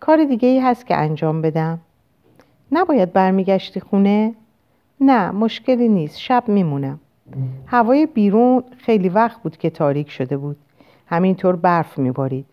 کار 0.00 0.24
دیگه 0.24 0.48
ای 0.48 0.60
هست 0.60 0.86
که 0.86 0.96
انجام 0.96 1.42
بدم. 1.42 1.80
نباید 2.72 3.12
برمیگشتی 3.12 3.80
خونه؟ 3.80 4.34
نه 5.00 5.30
مشکلی 5.30 5.88
نیست 5.88 6.18
شب 6.18 6.44
میمونم. 6.46 7.00
هوای 7.66 8.06
بیرون 8.06 8.64
خیلی 8.78 9.08
وقت 9.08 9.42
بود 9.42 9.56
که 9.56 9.70
تاریک 9.70 10.10
شده 10.10 10.36
بود. 10.36 10.56
همینطور 11.06 11.56
برف 11.56 11.98
میبارید. 11.98 12.46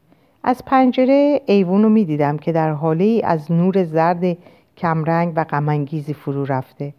از 0.44 0.66
پنجره 0.66 1.42
ایوون 1.46 1.84
رو 1.84 1.90
می‌دیدم 1.90 2.38
که 2.38 2.52
در 2.52 2.72
حاله 2.72 3.04
ای 3.04 3.22
از 3.22 3.52
نور 3.52 3.84
زرد 3.84 4.38
کمرنگ 4.78 5.34
و 5.36 5.44
غمانگیزی 5.44 6.14
فرو 6.14 6.46
رفته. 6.46 6.94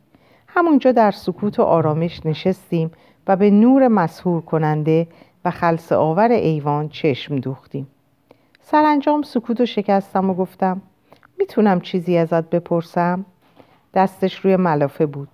همونجا 0.49 0.93
در 0.93 1.11
سکوت 1.11 1.59
و 1.59 1.63
آرامش 1.63 2.27
نشستیم 2.27 2.91
و 3.27 3.37
به 3.37 3.51
نور 3.51 3.89
مسهور 3.89 4.43
کننده 4.43 5.07
و 5.45 5.51
خلص 5.51 5.93
آور 5.93 6.31
ایوان 6.31 6.89
چشم 6.89 7.37
دوختیم. 7.37 7.87
سرانجام 8.63 9.23
سکوت 9.23 9.61
و 9.61 9.67
شکستم 9.67 10.31
و 10.31 10.35
گفتم 10.35 10.83
می‌تونم 11.43 11.81
چیزی 11.81 12.17
ازت 12.17 12.51
بپرسم؟ 12.51 13.25
دستش 13.95 14.35
روی 14.35 14.57
ملافه 14.57 15.07
بود. 15.07 15.29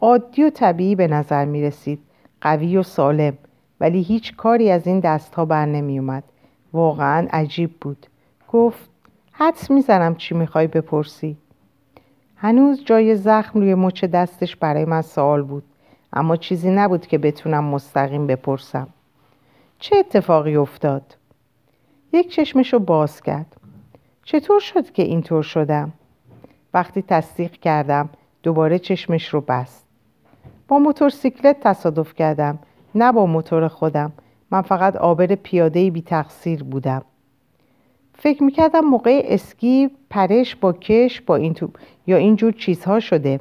عادی 0.00 0.44
و 0.44 0.50
طبیعی 0.50 0.94
به 0.94 1.08
نظر 1.08 1.44
می 1.44 1.62
رسید 1.62 1.98
قوی 2.40 2.76
و 2.76 2.82
سالم. 2.82 3.38
ولی 3.80 4.02
هیچ 4.02 4.36
کاری 4.36 4.70
از 4.70 4.86
این 4.86 5.00
دستها 5.00 5.44
بر 5.44 5.66
نمی 5.66 5.98
اومد 5.98 6.24
واقعا 6.72 7.28
عجیب 7.30 7.70
بود. 7.80 8.06
گفت 8.52 8.90
حدس 9.32 9.70
می‌زنم 9.70 10.14
چی 10.14 10.34
می‌خوای 10.34 10.66
بپرسی. 10.66 11.36
هنوز 12.36 12.84
جای 12.84 13.16
زخم 13.16 13.60
روی 13.60 13.74
مچ 13.74 14.04
دستش 14.04 14.56
برای 14.56 14.84
من 14.84 15.02
سوال 15.02 15.42
بود. 15.42 15.64
اما 16.12 16.36
چیزی 16.36 16.70
نبود 16.70 17.06
که 17.06 17.18
بتونم 17.18 17.64
مستقیم 17.64 18.26
بپرسم. 18.26 18.88
چه 19.78 19.96
اتفاقی 19.96 20.56
افتاد؟ 20.56 21.16
یک 22.12 22.30
چشمش 22.30 22.72
رو 22.72 22.78
باز 22.78 23.20
کرد. 23.20 23.56
چطور 24.24 24.60
شد 24.60 24.92
که 24.92 25.02
اینطور 25.02 25.42
شدم؟ 25.42 25.92
وقتی 26.74 27.02
تصدیق 27.02 27.52
کردم 27.52 28.08
دوباره 28.42 28.78
چشمش 28.78 29.28
رو 29.28 29.40
بست. 29.40 29.86
با 30.68 30.78
موتورسیکلت 30.78 31.60
تصادف 31.60 32.14
کردم 32.14 32.58
نه 32.94 33.12
با 33.12 33.26
موتور 33.26 33.68
خودم. 33.68 34.12
من 34.50 34.62
فقط 34.62 34.96
آبر 34.96 35.26
پیاده 35.26 35.90
بی 35.90 36.02
تقصیر 36.02 36.64
بودم. 36.64 37.02
فکر 38.14 38.42
می‌کردم 38.42 38.80
موقع 38.80 39.22
اسکی 39.24 39.90
پرش 40.10 40.56
با 40.56 40.72
کش 40.72 41.20
با 41.20 41.36
این 41.36 41.54
تو... 41.54 41.68
یا 42.06 42.16
اینجور 42.16 42.52
چیزها 42.52 43.00
شده. 43.00 43.40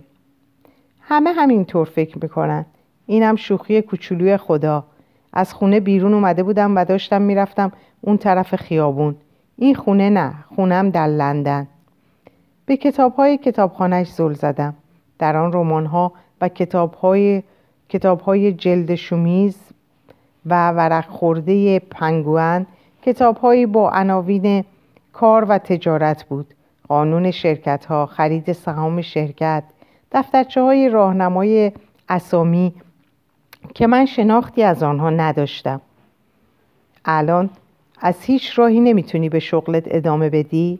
همه 1.01 1.31
همینطور 1.31 1.85
فکر 1.85 2.17
می‌کنن. 2.21 2.65
اینم 3.05 3.35
شوخی 3.35 3.81
کوچولوی 3.81 4.37
خدا. 4.37 4.85
از 5.33 5.53
خونه 5.53 5.79
بیرون 5.79 6.13
اومده 6.13 6.43
بودم 6.43 6.75
و 6.75 6.85
داشتم 6.85 7.21
می‌رفتم 7.21 7.71
اون 8.01 8.17
طرف 8.17 8.55
خیابون. 8.55 9.15
این 9.57 9.75
خونه 9.75 10.09
نه 10.09 10.33
خونم 10.55 10.89
در 10.89 11.07
لندن. 11.07 11.67
به 12.65 12.77
کتاب 12.77 13.15
های 13.15 13.37
کتابخانهش 13.37 14.07
زل 14.07 14.33
زدم. 14.33 14.73
در 15.19 15.37
آن 15.37 15.53
رمان 15.53 15.85
ها 15.85 16.11
و 16.41 16.49
کتاب 16.49 16.93
های, 16.93 17.43
کتاب 17.89 18.21
های 18.21 18.53
جلد 18.53 18.95
شومیز 18.95 19.57
و 20.45 20.71
ورق 20.71 21.09
خورده 21.09 21.79
پنگوان 21.79 22.65
کتاب 23.01 23.65
با 23.65 23.89
عناوین 23.89 24.63
کار 25.13 25.45
و 25.45 25.57
تجارت 25.57 26.23
بود. 26.23 26.53
قانون 26.87 27.31
شرکت 27.31 27.85
ها 27.85 28.05
خرید 28.05 28.51
سهام 28.51 29.01
شرکت 29.01 29.63
دفترچه 30.11 30.61
های 30.61 30.89
راهنمای 30.89 31.71
اسامی 32.09 32.73
که 33.73 33.87
من 33.87 34.05
شناختی 34.05 34.63
از 34.63 34.83
آنها 34.83 35.09
نداشتم. 35.09 35.81
الان 37.05 37.49
از 38.05 38.21
هیچ 38.21 38.59
راهی 38.59 38.79
نمی‌تونی 38.79 39.29
به 39.29 39.39
شغلت 39.39 39.83
ادامه 39.87 40.29
بدی؟ 40.29 40.79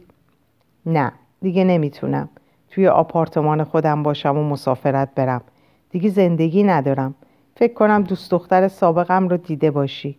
نه 0.86 1.12
دیگه 1.42 1.64
نمی‌تونم. 1.64 2.28
توی 2.70 2.88
آپارتمان 2.88 3.64
خودم 3.64 4.02
باشم 4.02 4.38
و 4.38 4.44
مسافرت 4.44 5.08
برم. 5.14 5.42
دیگه 5.90 6.10
زندگی 6.10 6.62
ندارم. 6.62 7.14
فکر 7.56 7.74
کنم 7.74 8.02
دوست 8.02 8.30
دختر 8.30 8.68
سابقم 8.68 9.28
رو 9.28 9.36
دیده 9.36 9.70
باشی. 9.70 10.18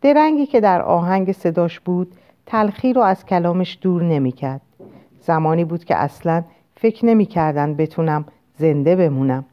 درنگی 0.00 0.46
که 0.46 0.60
در 0.60 0.82
آهنگ 0.82 1.32
صداش 1.32 1.80
بود 1.80 2.12
تلخی 2.46 2.92
رو 2.92 3.02
از 3.02 3.26
کلامش 3.26 3.78
دور 3.80 4.02
نمی‌کرد. 4.02 4.60
زمانی 5.20 5.64
بود 5.64 5.84
که 5.84 5.96
اصلا 5.96 6.44
فکر 6.76 7.06
نمی‌کردن 7.06 7.74
بتونم 7.74 8.24
زنده 8.58 8.96
بمونم. 8.96 9.44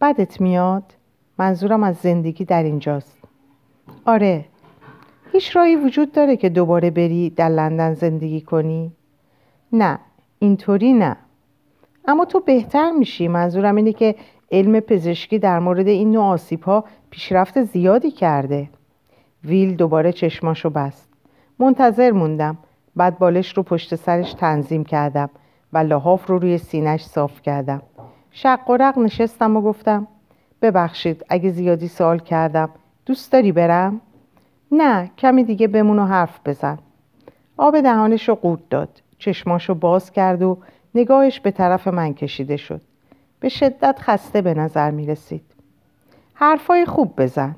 بدت 0.00 0.40
میاد؟ 0.40 0.94
منظورم 1.38 1.82
از 1.82 1.96
زندگی 1.96 2.44
در 2.44 2.62
اینجاست. 2.62 3.18
آره 4.04 4.44
هیچ 5.34 5.56
راهی 5.56 5.76
وجود 5.76 6.12
داره 6.12 6.36
که 6.36 6.48
دوباره 6.48 6.90
بری 6.90 7.30
در 7.30 7.48
لندن 7.48 7.94
زندگی 7.94 8.40
کنی؟ 8.40 8.92
نه 9.72 9.98
اینطوری 10.38 10.92
نه. 10.92 11.16
اما 12.08 12.24
تو 12.24 12.40
بهتر 12.40 12.90
میشی. 12.90 13.28
منظورم 13.28 13.76
اینه 13.76 13.92
که 13.92 14.14
علم 14.52 14.80
پزشکی 14.80 15.38
در 15.38 15.58
مورد 15.58 15.88
این 15.88 16.10
نوع 16.12 16.24
آسیب 16.24 16.62
ها 16.62 16.84
پیشرفت 17.10 17.62
زیادی 17.62 18.10
کرده. 18.10 18.68
ویل 19.44 19.76
دوباره 19.76 20.12
چشماشو 20.12 20.70
بست. 20.70 21.08
منتظر 21.58 22.10
موندم. 22.10 22.58
بعد 22.96 23.18
بالش 23.18 23.56
رو 23.56 23.62
پشت 23.62 23.94
سرش 23.94 24.34
تنظیم 24.34 24.84
کردم 24.84 25.30
و 25.72 25.78
لحاف 25.78 26.26
رو 26.26 26.38
روی 26.38 26.58
سینش 26.58 27.04
صاف 27.04 27.42
کردم. 27.42 27.82
شق 28.30 28.70
و 28.70 28.76
رق 28.76 28.98
نشستم 28.98 29.56
و 29.56 29.60
گفتم 29.60 30.06
ببخشید 30.62 31.24
اگه 31.28 31.50
زیادی 31.50 31.88
سوال 31.88 32.18
کردم 32.18 32.70
دوست 33.06 33.32
داری 33.32 33.52
برم؟ 33.52 34.00
نه 34.76 35.10
کمی 35.18 35.44
دیگه 35.44 35.68
بمون 35.68 35.98
و 35.98 36.06
حرف 36.06 36.40
بزن. 36.44 36.78
آب 37.56 37.80
دهانش 37.80 38.28
رو 38.28 38.34
قورت 38.34 38.68
داد. 38.70 39.02
چشماشو 39.18 39.74
باز 39.74 40.10
کرد 40.10 40.42
و 40.42 40.58
نگاهش 40.94 41.40
به 41.40 41.50
طرف 41.50 41.88
من 41.88 42.14
کشیده 42.14 42.56
شد. 42.56 42.80
به 43.40 43.48
شدت 43.48 43.98
خسته 44.00 44.42
به 44.42 44.54
نظر 44.54 44.90
می 44.90 45.06
رسید. 45.06 45.42
حرفای 46.34 46.86
خوب 46.86 47.12
بزن. 47.16 47.56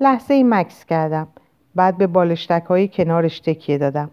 لحظه 0.00 0.34
ای 0.34 0.42
مکس 0.42 0.84
کردم. 0.84 1.28
بعد 1.74 1.96
به 1.96 2.06
بالشتک 2.06 2.64
های 2.68 2.88
کنارش 2.88 3.40
تکیه 3.40 3.78
دادم. 3.78 4.10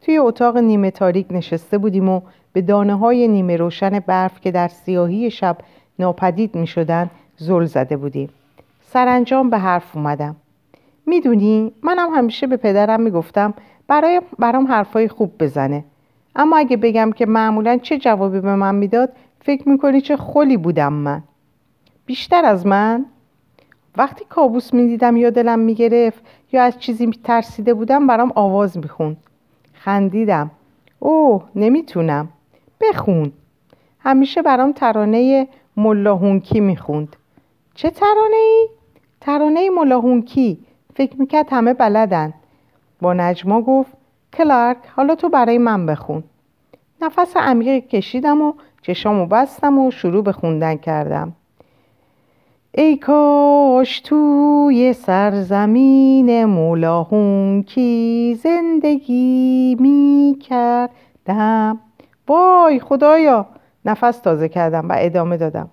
توی 0.00 0.18
اتاق 0.18 0.56
نیمه 0.56 0.90
تاریک 0.90 1.26
نشسته 1.30 1.78
بودیم 1.78 2.08
و 2.08 2.20
به 2.52 2.62
دانه 2.62 2.94
های 2.94 3.28
نیمه 3.28 3.56
روشن 3.56 3.98
برف 3.98 4.40
که 4.40 4.50
در 4.50 4.68
سیاهی 4.68 5.30
شب 5.30 5.58
ناپدید 5.98 6.54
می 6.54 6.66
شدن 6.66 7.10
زل 7.36 7.64
زده 7.64 7.96
بودیم. 7.96 8.28
سرانجام 8.86 9.50
به 9.50 9.58
حرف 9.58 9.96
اومدم. 9.96 10.36
می‌دونی 11.08 11.72
منم 11.82 12.08
همیشه 12.14 12.46
به 12.46 12.56
پدرم 12.56 13.00
می‌گفتم 13.00 13.54
برای 13.88 14.22
برام 14.38 14.66
حرفای 14.66 15.08
خوب 15.08 15.32
بزنه. 15.38 15.84
اما 16.36 16.56
اگه 16.56 16.76
بگم 16.76 17.12
که 17.12 17.26
معمولا 17.26 17.76
چه 17.76 17.98
جوابی 17.98 18.40
به 18.40 18.54
من 18.54 18.74
می‌داد 18.74 19.12
فکر 19.40 19.68
می‌کنی 19.68 20.00
چه 20.00 20.16
خلی 20.16 20.56
بودم 20.56 20.92
من. 20.92 21.22
بیشتر 22.06 22.44
از 22.44 22.66
من؟ 22.66 23.04
وقتی 23.96 24.24
کابوس 24.28 24.74
می‌دیدم 24.74 25.16
یا 25.16 25.30
دلم 25.30 25.58
می‌گرفت 25.58 26.22
یا 26.52 26.62
از 26.62 26.78
چیزی 26.78 27.10
ترسیده 27.24 27.74
بودم 27.74 28.06
برام 28.06 28.32
آواز 28.34 28.78
می‌خوند. 28.78 29.16
خندیدم. 29.72 30.50
اوه 30.98 31.42
نمی‌تونم. 31.54 32.28
بخون. 32.80 33.32
همیشه 34.00 34.42
برام 34.42 34.72
ترانه 34.72 35.48
ملاهونکی 35.76 36.60
می‌خوند. 36.60 37.16
چه 37.74 37.90
ترانه 37.90 38.36
ای؟ 38.36 38.68
ترانه 39.20 39.70
ملاهونکی 39.70 40.58
فکر 40.98 41.16
می‌کرد 41.20 41.46
همه 41.50 41.74
بلدن. 41.74 42.34
با 43.00 43.14
نجما 43.14 43.62
گفت 43.62 43.92
کلارک 44.32 44.76
حالا 44.96 45.14
تو 45.14 45.28
برای 45.28 45.58
من 45.58 45.86
بخون. 45.86 46.24
نفس 47.00 47.36
عمیق 47.36 47.86
کشیدم 47.86 48.42
و 48.42 48.52
چشامو 48.82 49.26
بستم 49.26 49.78
و 49.78 49.90
شروع 49.90 50.24
به 50.24 50.32
خوندن 50.32 50.76
کردم. 50.76 51.32
ای 52.74 52.96
کاش 52.96 54.00
توی 54.00 54.92
سرزمین 54.92 56.44
مولاهون 56.44 57.62
کی 57.62 58.38
زندگی 58.42 59.76
می 59.80 60.38
کردم 60.40 61.80
وای 62.28 62.80
خدایا! 62.80 63.46
نفس 63.84 64.18
تازه 64.18 64.48
کردم 64.48 64.88
و 64.88 64.94
ادامه 64.98 65.36
دادم. 65.36 65.70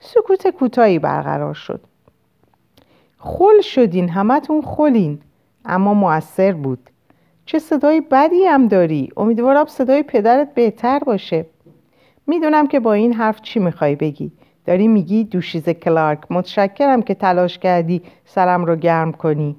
سکوت 0.00 0.48
کوتاهی 0.48 0.98
برقرار 0.98 1.54
شد. 1.54 1.80
خل 3.26 3.60
شدین 3.60 4.08
همتون 4.08 4.62
خلین. 4.62 5.18
اما 5.64 5.94
موثر 5.94 6.52
بود. 6.52 6.90
چه 7.46 7.58
صدای 7.58 8.00
بدی 8.00 8.44
هم 8.44 8.68
داری. 8.68 9.08
امیدوارم 9.16 9.66
صدای 9.66 10.02
پدرت 10.02 10.54
بهتر 10.54 10.98
باشه. 10.98 11.46
می‌دونم 12.26 12.66
که 12.66 12.80
با 12.80 12.92
این 12.92 13.12
حرف 13.12 13.42
چی 13.42 13.60
می‌خوای 13.60 13.96
بگی. 13.96 14.32
داری 14.66 14.88
میگی 14.88 15.24
دوشیز 15.24 15.68
کلارک. 15.68 16.18
متشکرم 16.30 17.02
که 17.02 17.14
تلاش 17.14 17.58
کردی 17.58 18.02
سرم 18.24 18.64
رو 18.64 18.76
گرم 18.76 19.12
کنی. 19.12 19.56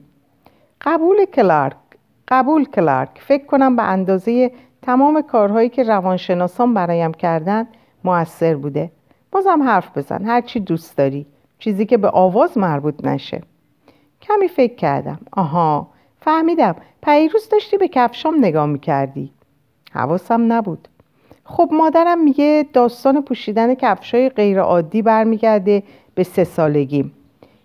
قبول 0.81 1.25
کلارک. 1.25 1.77
قبول 2.27 2.65
کلارک. 2.65 3.09
فکر 3.19 3.45
کنم 3.45 3.75
به 3.75 3.83
اندازه 3.83 4.51
تمام 4.81 5.21
کارهایی 5.21 5.69
که 5.69 5.83
روانشناسان 5.83 6.73
برایم 6.73 7.13
کردن 7.13 7.67
موثر 8.03 8.55
بوده. 8.55 8.91
بازم 9.31 9.63
حرف 9.63 9.97
بزن. 9.97 10.25
هر 10.25 10.41
چی 10.41 10.59
دوست 10.59 10.97
داری. 10.97 11.25
چیزی 11.59 11.85
که 11.85 11.97
به 11.97 12.09
آواز 12.09 12.57
مربوط 12.57 13.05
نشه. 13.05 13.41
کمی 14.27 14.47
فکر 14.47 14.75
کردم. 14.75 15.19
آها 15.31 15.87
فهمیدم. 16.21 16.75
پیروز 17.03 17.49
داشتی 17.49 17.77
به 17.77 17.87
کفشام 17.87 18.35
نگاه 18.37 18.65
می‌کردی. 18.65 19.31
حواسم 19.91 20.53
نبود. 20.53 20.87
خب 21.43 21.69
مادرم 21.71 22.23
میگه 22.23 22.65
داستان 22.73 23.21
پوشیدن 23.21 23.75
کفشای 23.75 24.29
غیر 24.29 24.59
عادی 24.59 25.01
برمیگرده 25.01 25.83
به 26.15 26.23
سه 26.23 26.43
سالگیم 26.43 27.11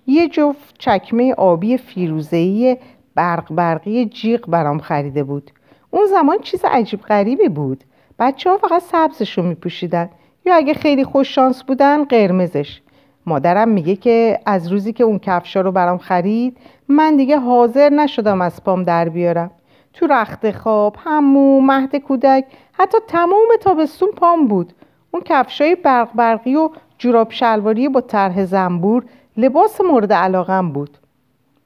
یه 0.06 0.28
جفت 0.28 0.74
چکمه 0.78 1.34
آبی 1.34 1.76
فیروزهی 1.76 2.76
برق 3.14 3.54
برقی 3.54 4.04
جیغ 4.04 4.46
برام 4.46 4.78
خریده 4.78 5.24
بود. 5.24 5.50
اون 5.90 6.06
زمان 6.06 6.38
چیز 6.38 6.64
عجیب 6.64 7.00
غریبی 7.00 7.48
بود. 7.48 7.84
بچه 8.18 8.50
ها 8.50 8.56
فقط 8.56 8.82
سبزشو 8.82 9.42
میپوشیدن. 9.42 10.10
یا 10.46 10.54
اگه 10.56 10.74
خیلی 10.74 11.04
خوش 11.04 11.34
شانس 11.34 11.62
بودن 11.62 12.04
قرمزش. 12.04 12.80
مادرم 13.26 13.68
میگه 13.68 13.96
که 13.96 14.40
از 14.46 14.72
روزی 14.72 14.92
که 14.92 15.04
اون 15.04 15.18
کفشا 15.18 15.60
رو 15.60 15.72
برام 15.72 15.98
خرید 15.98 16.56
من 16.88 17.16
دیگه 17.16 17.38
حاضر 17.38 17.88
نشدم 17.88 18.40
از 18.40 18.64
پام 18.64 18.82
در 18.82 19.08
بیارم. 19.08 19.50
تو 19.92 20.06
رخت 20.06 20.50
خواب 20.50 20.96
همو 21.04 21.60
مهد 21.60 21.96
کودک 21.96 22.44
حتی 22.72 22.98
تمام 23.08 23.48
تابستون 23.60 24.08
پام 24.16 24.48
بود. 24.48 24.72
اون 25.10 25.22
کفشای 25.22 25.74
برق 25.74 26.08
برقی 26.14 26.56
و 26.56 26.70
جوراب 26.98 27.30
شلواری 27.30 27.88
با 27.88 28.00
طرح 28.00 28.44
زنبور 28.44 29.04
لباس 29.36 29.80
مورد 29.80 30.12
علاقم 30.12 30.72
بود. 30.72 30.98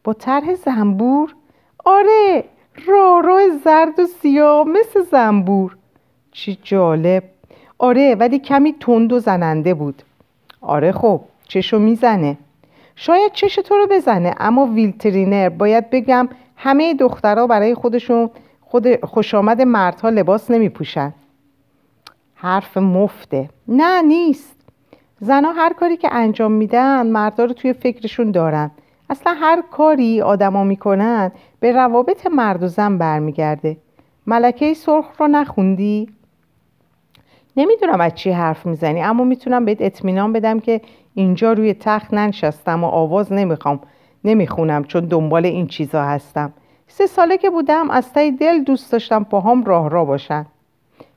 با 0.05 0.13
طرح 0.13 0.55
زنبور؟ 0.55 1.35
آره 1.85 2.45
راه 2.87 3.49
زرد 3.65 4.01
و 4.01 4.07
سیاه 4.07 4.69
مثل 4.69 5.03
زنبور. 5.11 5.77
چی 6.33 6.59
جالب. 6.63 7.23
آره 7.79 8.15
ولی 8.15 8.39
کمی 8.39 8.75
تند 8.81 9.13
و 9.13 9.19
زننده 9.19 9.75
بود. 9.75 10.03
آره 10.61 10.93
خب. 10.93 11.21
چشو 11.49 11.79
می‌زنه. 11.79 12.39
شاید 12.97 13.33
چش 13.33 13.55
تو 13.55 13.75
رو 13.75 13.87
بزنه 13.91 14.35
اما 14.39 14.67
ویلترینر 14.67 15.49
باید 15.49 15.91
بگم 15.91 16.29
همه 16.57 16.95
دخترها 16.95 17.47
برای 17.47 17.75
خودشون 17.75 18.31
خود 18.61 19.05
خوشامد 19.05 19.63
مردها 19.63 20.09
لباس 20.09 20.51
نمی 20.51 20.69
پوشن. 20.69 21.15
حرف 22.35 22.77
مفته. 22.77 23.49
نه 23.69 24.03
نیست. 24.03 24.57
زنها 25.21 25.53
هر 25.53 25.73
کاری 25.73 25.97
که 25.97 26.09
انجام 26.13 26.53
میدن 26.53 27.07
مردها 27.07 27.45
رو 27.45 27.53
توی 27.53 27.73
فکرشون 27.73 28.31
دارن. 28.31 28.71
اصلا 29.11 29.33
هر 29.33 29.63
کاری 29.71 30.21
آدما 30.21 30.65
می‌کنن 30.65 31.33
به 31.61 31.73
روابط 31.73 32.27
مرد 32.27 32.63
و 32.63 32.67
زن 32.69 32.99
برمیگرده. 32.99 33.77
ملکه 34.27 34.75
سرخ 34.75 35.21
رو 35.21 35.29
نخوندی؟ 35.29 36.09
نمی‌دونم 37.57 38.01
از 38.01 38.15
چی 38.15 38.31
حرف 38.31 38.67
می‌زنی 38.67 39.03
اما 39.03 39.25
می‌تونم 39.25 39.65
بهت 39.65 39.79
اطمینان 39.81 40.33
بدم 40.33 40.61
که 40.61 40.81
اینجا 41.15 41.53
روی 41.53 41.75
تخت 41.75 42.15
ننشستم 42.15 42.85
و 42.85 42.87
آواز 42.87 43.33
نمی‌خوام. 43.33 43.81
نمی‌خونم 44.25 44.85
چون 44.85 45.05
دنبال 45.05 45.47
این 45.47 45.67
چیزا 45.67 46.05
هستم. 46.05 46.53
سه 46.89 47.07
ساله 47.07 47.39
که 47.39 47.51
بودم 47.51 47.91
از 47.91 48.13
تای 48.13 48.31
دل 48.31 48.65
دوست 48.65 48.93
داشتم 48.93 49.25
پاهام 49.25 49.65
راه 49.65 49.91
را 49.91 50.05
باشن. 50.05 50.47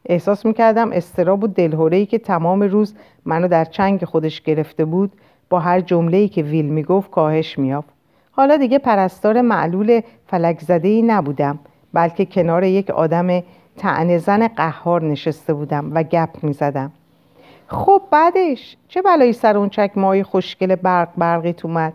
احساس 0.05 0.45
می‌کردم 0.45 0.91
استراب 0.91 1.43
و 1.43 1.47
دلهورهی 1.47 2.05
که 2.05 2.17
تمام 2.17 2.61
روز 2.61 2.95
منو 3.25 3.47
در 3.47 3.65
چنگ 3.65 4.05
خودش 4.05 4.41
گرفته 4.41 4.85
بود 4.85 5.11
با 5.49 5.59
هر 5.59 5.81
جمله‌ای 5.81 6.27
که 6.27 6.43
ویل 6.43 6.65
می‌گفت 6.65 7.11
کاهش 7.11 7.59
میافت 7.59 7.89
حالا 8.31 8.57
دیگه 8.57 8.79
پرستار 8.79 9.41
معلول 9.41 10.01
فلک 10.27 10.59
زده 10.59 10.87
ای 10.87 11.01
نبودم 11.01 11.59
بلکه 11.93 12.25
کنار 12.25 12.63
یک 12.63 12.89
آدم 12.89 13.43
تعنزن 13.77 14.17
زن 14.17 14.47
قهار 14.47 15.03
نشسته 15.03 15.53
بودم 15.53 15.91
و 15.93 16.03
گپ 16.03 16.43
می‌زدم. 16.43 16.91
خب 17.67 18.01
بعدش 18.11 18.77
چه 18.87 19.01
بلایی 19.01 19.33
سر 19.33 19.57
اون 19.57 19.69
چکمه 19.69 20.07
های 20.07 20.23
خوشگل 20.23 20.75
برق 20.75 21.09
برقی 21.17 21.55
اومد؟ 21.63 21.93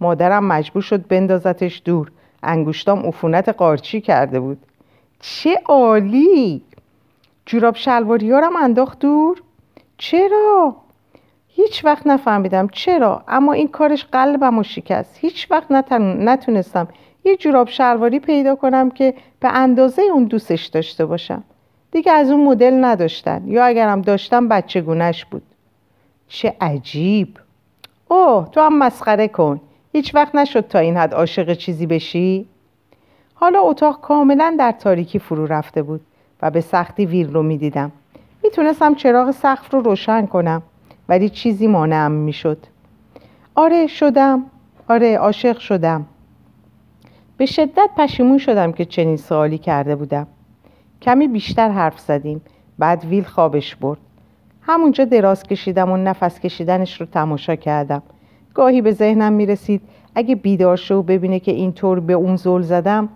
مادرم 0.00 0.44
مجبور 0.44 0.82
شد 0.82 1.06
بندازتش 1.06 1.82
دور. 1.84 2.12
انگوشتام 2.42 3.06
عفونت 3.06 3.48
قارچی 3.48 4.00
کرده 4.00 4.40
بود. 4.40 4.58
چه 5.20 5.60
عالی! 5.64 6.62
جوراب 7.46 7.76
شلواری 7.76 8.30
ها 8.30 8.50
انداخت 8.62 8.98
دور. 8.98 9.42
چرا؟ 9.98 10.76
هیچ 11.48 11.84
وقت 11.84 12.06
نفهمیدم 12.06 12.68
چرا 12.68 13.24
اما 13.28 13.52
این 13.52 13.68
کارش 13.68 14.04
قلبم 14.04 14.58
و 14.58 14.62
شکست. 14.62 15.18
هیچ 15.20 15.50
وقت 15.50 15.70
نتونستم 16.00 16.88
یه 17.24 17.36
جوراب 17.36 17.68
شلواری 17.68 18.20
پیدا 18.20 18.54
کنم 18.54 18.90
که 18.90 19.14
به 19.40 19.48
اندازه 19.48 20.02
اون 20.02 20.24
دوستش 20.24 20.66
داشته 20.66 21.06
باشم. 21.06 21.44
دیگه 21.94 22.12
از 22.12 22.30
اون 22.30 22.44
مدل 22.44 22.84
نداشتن. 22.84 23.42
یا 23.46 23.64
اگرم 23.64 24.00
داشتم 24.00 24.48
بچه 24.48 24.80
گونش 24.80 25.24
بود. 25.24 25.42
چه 26.28 26.56
عجیب. 26.60 27.38
اوه 28.08 28.48
تو 28.52 28.60
هم 28.60 28.78
مسخره 28.78 29.28
کن. 29.28 29.60
هیچ 29.92 30.14
وقت 30.14 30.34
نشد 30.34 30.68
تا 30.68 30.78
این 30.78 30.96
حد 30.96 31.14
عاشق 31.14 31.52
چیزی 31.52 31.86
بشی؟ 31.86 32.48
حالا 33.34 33.60
اتاق 33.60 34.00
کاملا 34.00 34.56
در 34.58 34.72
تاریکی 34.72 35.18
فرو 35.18 35.46
رفته 35.46 35.82
بود 35.82 36.00
و 36.42 36.50
به 36.50 36.60
سختی 36.60 37.06
ویل 37.06 37.32
رو 37.32 37.42
می 37.42 37.58
دیدم. 37.58 37.92
می‌تونستم 38.42 38.94
چراغ 38.94 39.30
سقف 39.30 39.74
رو 39.74 39.80
روشن 39.80 40.26
کنم 40.26 40.62
ولی 41.08 41.28
چیزی 41.28 41.66
مانعم 41.66 42.12
می‌شد. 42.12 42.58
آره 43.54 43.86
شدم. 43.86 44.42
آره 44.88 45.16
عاشق 45.16 45.58
شدم. 45.58 46.06
به 47.36 47.46
شدت 47.46 47.90
پشیمون 47.96 48.38
شدم 48.38 48.72
که 48.72 48.84
چنین 48.84 49.16
سوالی 49.16 49.58
کرده 49.58 49.96
بودم. 49.96 50.26
کمی 51.04 51.28
بیشتر 51.28 51.68
حرف 51.68 52.00
زدیم. 52.00 52.40
بعد 52.78 53.04
ویل 53.04 53.24
خوابش 53.24 53.76
برد. 53.76 53.98
همونجا 54.62 55.04
دراز 55.04 55.42
کشیدم 55.42 55.90
و 55.90 55.96
نفس 55.96 56.40
کشیدنش 56.40 57.00
رو 57.00 57.06
تماشا 57.06 57.56
کردم. 57.56 58.02
گاهی 58.54 58.82
به 58.82 58.92
ذهنم 58.92 59.32
می‌رسید 59.32 59.82
اگه 60.14 60.34
بیدار 60.34 60.76
شو 60.76 61.02
ببینه 61.02 61.40
که 61.40 61.52
اینطور 61.52 62.00
به 62.00 62.12
اون 62.12 62.36
زل 62.36 62.62
زدم 62.62 63.08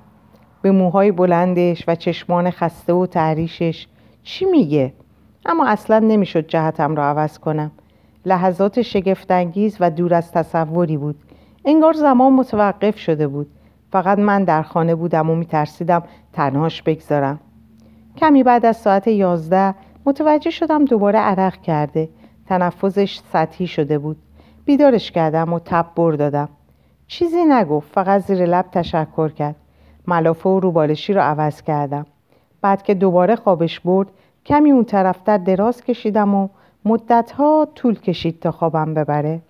به 0.62 0.70
موهای 0.70 1.12
بلندش 1.12 1.84
و 1.88 1.94
چشمان 1.94 2.50
خسته 2.50 2.92
و 2.92 3.06
تحریشش. 3.06 3.86
چی 4.22 4.44
میگه؟ 4.44 4.92
اما 5.46 5.66
اصلا 5.66 5.98
نمی‌شد 5.98 6.46
جهتم 6.46 6.96
را 6.96 7.04
عوض 7.04 7.38
کنم. 7.38 7.70
لحظات 8.26 8.82
شگفتانگیز 8.82 9.76
و 9.80 9.90
دور 9.90 10.14
از 10.14 10.32
تصوری 10.32 10.96
بود. 10.96 11.16
انگار 11.64 11.92
زمان 11.92 12.32
متوقف 12.32 12.98
شده 12.98 13.28
بود. 13.28 13.46
فقط 13.92 14.18
من 14.18 14.44
در 14.44 14.62
خانه 14.62 14.94
بودم 14.94 15.30
و 15.30 15.34
میترسیدم 15.34 16.02
تنهاش 16.32 16.82
بگذارم. 16.82 17.40
کمی 18.18 18.42
بعد 18.42 18.66
از 18.66 18.76
ساعت 18.76 19.06
یازده 19.06 19.74
متوجه 20.06 20.50
شدم 20.50 20.84
دوباره 20.84 21.18
عرق 21.18 21.62
کرده. 21.62 22.08
تنفسش 22.46 23.20
سطحی 23.32 23.66
شده 23.66 23.98
بود. 23.98 24.16
بیدارش 24.64 25.10
کردم 25.10 25.52
و 25.52 25.58
تب 25.58 25.86
بر 25.96 26.12
دادم. 26.12 26.48
چیزی 27.06 27.44
نگفت 27.44 27.92
فقط 27.92 28.20
زیر 28.20 28.46
لب 28.46 28.66
تشکر 28.72 29.28
کرد. 29.28 29.56
ملافه 30.06 30.48
و 30.48 30.60
روبالشی 30.60 31.12
رو 31.12 31.20
عوض 31.20 31.62
کردم. 31.62 32.06
بعد 32.62 32.82
که 32.82 32.94
دوباره 32.94 33.36
خوابش 33.36 33.80
برد 33.80 34.08
کمی 34.46 34.70
اون 34.70 34.84
طرفتر 34.84 35.38
دراز 35.38 35.84
کشیدم 35.84 36.34
و 36.34 36.48
مدتها 36.84 37.68
طول 37.74 38.00
کشید 38.00 38.40
تا 38.40 38.50
خوابم 38.50 38.94
ببره. 38.94 39.40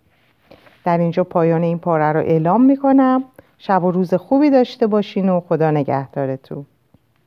در 0.85 0.99
اینجا 0.99 1.25
پایان 1.25 1.63
این 1.63 1.79
پاره 1.79 2.13
رو 2.13 2.21
اعلام 2.21 2.63
می‌کنم. 2.63 3.25
شب 3.59 3.85
و 3.85 3.91
روز 3.91 4.15
خوبی 4.15 4.51
داشته 4.51 4.87
باشین 4.87 5.29
و 5.29 5.41
خدا 5.41 5.71
نگهدارتون. 5.71 6.67